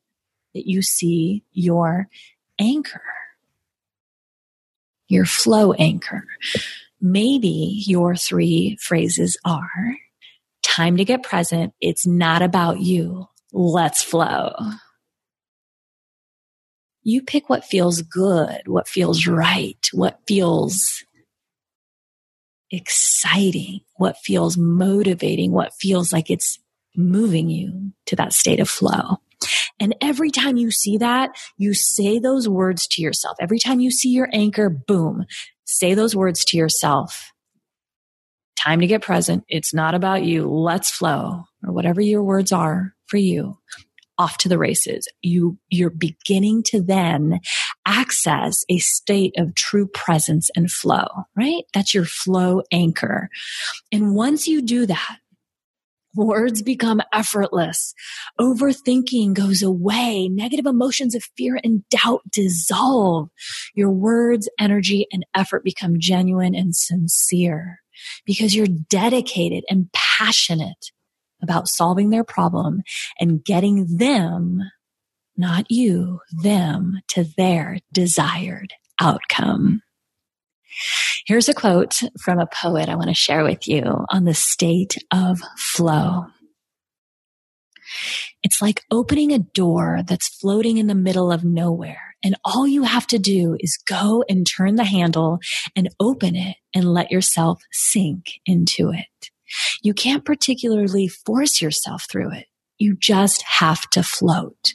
that 0.55 0.67
you 0.67 0.81
see 0.83 1.45
your 1.53 2.09
anchor, 2.59 3.03
your 5.09 5.27
flow 5.27 5.73
anchor. 5.75 6.25
maybe 7.01 7.83
your 7.87 8.17
three 8.17 8.79
phrases 8.81 9.37
are 9.45 9.97
time 10.77 10.99
to 10.99 11.05
get 11.05 11.23
present. 11.23 11.73
It's 11.81 12.07
not 12.07 12.43
about 12.43 12.81
you. 12.81 13.27
Let's 13.53 14.03
flow. 14.03 14.53
You 17.03 17.23
pick 17.23 17.49
what 17.49 17.65
feels 17.65 18.03
good, 18.03 18.63
what 18.67 18.89
feels 18.89 19.27
right, 19.27 19.79
what 19.93 20.21
feels 20.27 21.05
exciting, 22.71 23.81
what 23.97 24.19
feels 24.19 24.59
motivating, 24.59 25.53
what 25.53 25.73
feels 25.81 26.13
like 26.13 26.31
it's 26.31 26.59
moving 26.97 27.49
you 27.49 27.93
to 28.07 28.17
that 28.17 28.33
state 28.33 28.61
of 28.61 28.69
flow. 28.69 29.19
And 29.79 29.95
every 30.01 30.31
time 30.31 30.57
you 30.57 30.71
see 30.71 30.99
that, 30.99 31.31
you 31.57 31.75
say 31.75 32.19
those 32.19 32.49
words 32.49 32.87
to 32.89 33.03
yourself. 33.03 33.37
Every 33.41 33.59
time 33.59 33.81
you 33.81 33.91
see 33.91 34.11
your 34.11 34.29
anchor, 34.33 34.69
boom, 34.69 35.27
say 35.65 35.95
those 35.95 36.17
words 36.17 36.45
to 36.47 36.57
yourself. 36.57 37.33
Time 38.59 38.81
to 38.81 38.87
get 38.87 39.03
present. 39.03 39.45
It's 39.49 39.75
not 39.75 39.95
about 39.95 40.25
you. 40.25 40.49
Let's 40.49 40.91
flow 40.91 41.45
or 41.65 41.73
whatever 41.73 42.01
your 42.01 42.23
words 42.23 42.53
are 42.53 42.95
for 43.07 43.19
you 43.19 43.59
off 44.19 44.39
to 44.39 44.49
the 44.49 44.59
races. 44.59 45.09
You, 45.23 45.59
you're 45.69 45.91
beginning 45.91 46.63
to 46.69 46.81
then 46.83 47.41
access 47.87 48.65
a 48.69 48.79
state 48.79 49.35
of 49.37 49.55
true 49.55 49.87
presence 49.87 50.51
and 50.57 50.71
flow, 50.71 51.07
right? 51.37 51.65
That's 51.75 51.95
your 51.95 52.07
flow 52.07 52.63
anchor. 52.73 53.29
And 53.93 54.15
once 54.15 54.49
you 54.49 54.63
do 54.63 54.87
that, 54.87 55.19
words 56.15 56.63
become 56.63 57.03
effortless. 57.13 57.93
Overthinking 58.41 59.35
goes 59.35 59.63
away. 59.63 60.29
Negative 60.29 60.65
emotions 60.65 61.15
of 61.15 61.23
fear 61.37 61.61
and 61.63 61.87
doubt 61.91 62.23
dissolve. 62.33 63.29
Your 63.75 63.91
words, 63.91 64.49
energy, 64.59 65.07
and 65.13 65.27
effort 65.35 65.63
become 65.63 66.01
genuine 66.01 66.55
and 66.55 66.75
sincere 66.75 67.81
because 68.25 68.55
you're 68.55 68.67
dedicated 68.67 69.65
and 69.69 69.91
passionate 69.93 70.93
about 71.43 71.69
solving 71.69 72.11
their 72.11 72.25
problem 72.25 72.83
and 73.21 73.45
getting 73.45 73.97
them, 73.99 74.61
not 75.37 75.71
you, 75.71 76.21
them 76.43 77.01
to 77.09 77.25
their 77.37 77.79
desired 77.93 78.73
outcome. 79.01 79.83
Here's 81.27 81.49
a 81.49 81.55
quote 81.55 82.01
from 82.21 82.39
a 82.39 82.47
poet 82.47 82.89
I 82.89 82.97
want 82.97 83.09
to 83.09 83.15
share 83.15 83.45
with 83.45 83.67
you 83.67 84.05
on 84.11 84.25
the 84.25 84.35
state 84.35 84.97
of 85.13 85.41
flow. 85.57 86.27
It's 88.43 88.61
like 88.61 88.85
opening 88.91 89.33
a 89.33 89.39
door 89.39 90.01
that's 90.07 90.37
floating 90.39 90.79
in 90.79 90.87
the 90.87 90.95
middle 90.95 91.33
of 91.33 91.45
nowhere. 91.45 92.16
And 92.27 92.35
all 92.45 92.67
you 92.67 92.83
have 92.83 93.07
to 93.09 93.21
do 93.21 93.57
is 93.61 93.79
go 93.87 94.25
and 94.29 94.45
turn 94.45 94.75
the 94.75 94.83
handle 94.83 95.39
and 95.77 95.95
open 96.01 96.35
it 96.35 96.57
and 96.75 96.93
let 96.93 97.13
yourself 97.13 97.63
sink 97.71 98.41
into 98.45 98.91
it. 98.91 99.31
You 99.81 99.95
can't 99.95 100.25
particularly 100.25 101.07
force 101.07 101.63
yourself 101.63 102.07
through 102.11 102.33
it. 102.33 102.47
You 102.79 102.97
just 103.01 103.43
have 103.43 103.89
to 103.91 104.03
float. 104.03 104.75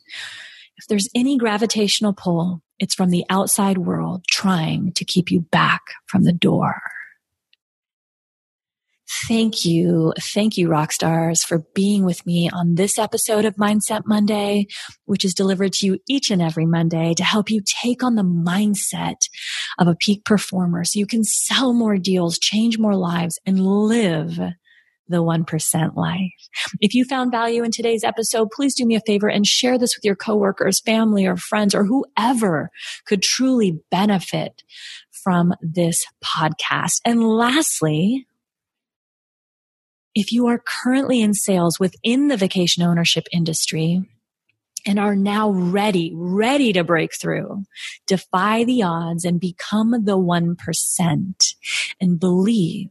If 0.78 0.88
there's 0.88 1.10
any 1.14 1.38
gravitational 1.38 2.14
pull, 2.14 2.62
it's 2.80 2.96
from 2.96 3.10
the 3.10 3.26
outside 3.30 3.80
world 3.80 4.24
trying 4.32 4.94
to 4.94 5.04
keep 5.04 5.30
you 5.30 5.42
back 5.42 5.82
from 6.06 6.24
the 6.24 6.32
door. 6.32 6.82
Thank 9.27 9.65
you. 9.65 10.13
Thank 10.19 10.57
you, 10.57 10.67
rock 10.67 10.91
stars, 10.91 11.43
for 11.43 11.63
being 11.75 12.05
with 12.05 12.25
me 12.25 12.49
on 12.51 12.75
this 12.75 12.97
episode 12.97 13.45
of 13.45 13.55
Mindset 13.55 14.03
Monday, 14.05 14.67
which 15.05 15.23
is 15.25 15.34
delivered 15.34 15.73
to 15.73 15.86
you 15.86 15.99
each 16.10 16.31
and 16.31 16.41
every 16.41 16.65
Monday 16.65 17.13
to 17.15 17.23
help 17.23 17.51
you 17.51 17.62
take 17.65 18.03
on 18.03 18.15
the 18.15 18.23
mindset 18.23 19.27
of 19.77 19.88
a 19.88 19.95
peak 19.95 20.23
performer 20.25 20.84
so 20.84 20.97
you 20.97 21.05
can 21.05 21.23
sell 21.23 21.73
more 21.73 21.97
deals, 21.97 22.39
change 22.39 22.79
more 22.79 22.95
lives, 22.95 23.39
and 23.45 23.60
live 23.60 24.39
the 25.07 25.21
1% 25.21 25.95
life. 25.95 26.31
If 26.79 26.95
you 26.95 27.05
found 27.05 27.31
value 27.31 27.63
in 27.63 27.71
today's 27.71 28.03
episode, 28.03 28.49
please 28.51 28.73
do 28.75 28.86
me 28.86 28.95
a 28.95 29.01
favor 29.05 29.27
and 29.27 29.45
share 29.45 29.77
this 29.77 29.95
with 29.95 30.05
your 30.05 30.15
coworkers, 30.15 30.79
family, 30.79 31.25
or 31.27 31.36
friends, 31.36 31.75
or 31.75 31.84
whoever 31.84 32.69
could 33.05 33.21
truly 33.21 33.79
benefit 33.91 34.63
from 35.23 35.53
this 35.62 36.05
podcast. 36.23 37.01
And 37.05 37.23
lastly, 37.27 38.25
if 40.15 40.32
you 40.32 40.47
are 40.47 40.62
currently 40.84 41.21
in 41.21 41.34
sales 41.34 41.80
within 41.80 42.28
the 42.28 42.38
vacation 42.38 42.84
ownership 42.84 43.28
industry, 43.32 44.04
and 44.86 45.00
are 45.00 45.15
now 45.15 45.50
ready, 45.52 46.12
ready 46.15 46.74
to 46.74 46.84
break 46.84 47.12
through, 47.19 47.63
defy 48.08 48.63
the 48.63 48.84
odds 48.84 49.26
and 49.26 49.39
become 49.39 49.91
the 49.91 50.17
1% 50.17 51.54
and 52.00 52.19
believe 52.19 52.89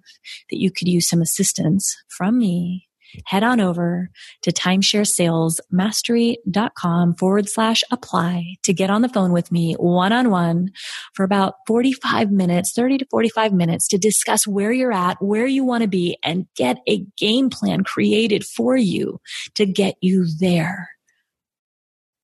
that 0.50 0.58
you 0.58 0.70
could 0.70 0.88
use 0.88 1.08
some 1.08 1.20
assistance 1.20 1.96
from 2.08 2.38
me, 2.38 2.88
head 3.24 3.42
on 3.42 3.58
over 3.60 4.10
to 4.42 4.52
timesharesalesmastery.com 4.52 7.14
forward 7.14 7.48
slash 7.48 7.82
apply 7.90 8.44
to 8.62 8.72
get 8.72 8.90
on 8.90 9.02
the 9.02 9.08
phone 9.08 9.32
with 9.32 9.50
me 9.50 9.74
one 9.74 10.12
on 10.12 10.30
one 10.30 10.70
for 11.14 11.24
about 11.24 11.54
45 11.66 12.30
minutes, 12.30 12.72
30 12.74 12.98
to 12.98 13.06
45 13.10 13.52
minutes 13.52 13.88
to 13.88 13.98
discuss 13.98 14.46
where 14.46 14.70
you're 14.72 14.92
at, 14.92 15.20
where 15.20 15.46
you 15.46 15.64
want 15.64 15.82
to 15.82 15.88
be 15.88 16.16
and 16.22 16.46
get 16.56 16.78
a 16.88 17.04
game 17.16 17.50
plan 17.50 17.82
created 17.84 18.44
for 18.44 18.76
you 18.76 19.20
to 19.54 19.66
get 19.66 19.96
you 20.00 20.26
there 20.38 20.90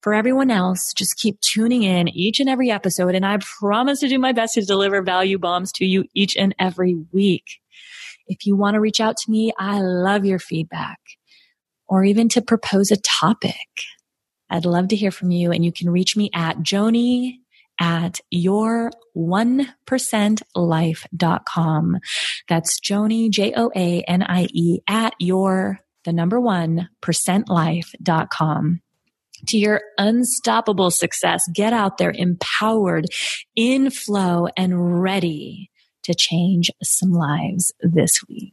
for 0.06 0.14
everyone 0.14 0.52
else, 0.52 0.92
just 0.96 1.16
keep 1.16 1.40
tuning 1.40 1.82
in 1.82 2.06
each 2.06 2.38
and 2.38 2.48
every 2.48 2.70
episode. 2.70 3.16
And 3.16 3.26
I 3.26 3.38
promise 3.58 3.98
to 3.98 4.08
do 4.08 4.20
my 4.20 4.30
best 4.30 4.54
to 4.54 4.62
deliver 4.62 5.02
value 5.02 5.36
bombs 5.36 5.72
to 5.72 5.84
you 5.84 6.04
each 6.14 6.36
and 6.36 6.54
every 6.60 6.94
week. 7.10 7.58
If 8.26 8.46
you 8.46 8.56
want 8.56 8.74
to 8.74 8.80
reach 8.80 9.00
out 9.00 9.16
to 9.18 9.30
me, 9.30 9.52
I 9.58 9.80
love 9.80 10.24
your 10.24 10.38
feedback 10.38 10.98
or 11.88 12.04
even 12.04 12.28
to 12.30 12.42
propose 12.42 12.90
a 12.90 12.96
topic. 12.96 13.54
I'd 14.50 14.64
love 14.64 14.88
to 14.88 14.96
hear 14.96 15.10
from 15.10 15.30
you 15.30 15.52
and 15.52 15.64
you 15.64 15.72
can 15.72 15.90
reach 15.90 16.16
me 16.16 16.30
at 16.34 16.62
Joanie 16.62 17.40
at 17.80 18.20
your 18.30 18.90
1%life.com. 19.16 21.96
That's 22.48 22.80
Joanie, 22.80 23.28
J-O-A-N-I-E 23.28 24.78
at 24.88 25.14
your, 25.18 25.80
the 26.04 26.12
number 26.12 26.40
one 26.40 26.88
percent 27.00 27.48
life.com 27.48 28.80
to 29.48 29.58
your 29.58 29.82
unstoppable 29.98 30.90
success. 30.90 31.42
Get 31.52 31.74
out 31.74 31.98
there 31.98 32.12
empowered, 32.14 33.06
in 33.54 33.90
flow, 33.90 34.48
and 34.56 35.02
ready 35.02 35.70
to 36.06 36.14
change 36.14 36.70
some 36.82 37.12
lives 37.12 37.72
this 37.80 38.20
week. 38.28 38.52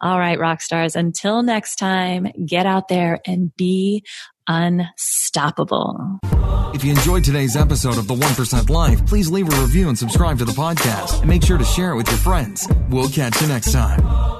All 0.00 0.18
right, 0.18 0.38
rock 0.38 0.60
stars, 0.60 0.94
until 0.94 1.42
next 1.42 1.76
time, 1.76 2.28
get 2.46 2.66
out 2.66 2.88
there 2.88 3.20
and 3.26 3.54
be 3.56 4.04
unstoppable. 4.46 6.18
If 6.74 6.84
you 6.84 6.90
enjoyed 6.90 7.24
today's 7.24 7.56
episode 7.56 7.98
of 7.98 8.08
The 8.08 8.14
1% 8.14 8.68
Life, 8.68 9.06
please 9.06 9.30
leave 9.30 9.52
a 9.52 9.60
review 9.60 9.88
and 9.88 9.98
subscribe 9.98 10.38
to 10.38 10.44
the 10.44 10.52
podcast. 10.52 11.20
And 11.20 11.28
make 11.28 11.44
sure 11.44 11.56
to 11.56 11.64
share 11.64 11.92
it 11.92 11.96
with 11.96 12.08
your 12.08 12.18
friends. 12.18 12.68
We'll 12.90 13.08
catch 13.08 13.40
you 13.40 13.46
next 13.46 13.72
time. 13.72 14.33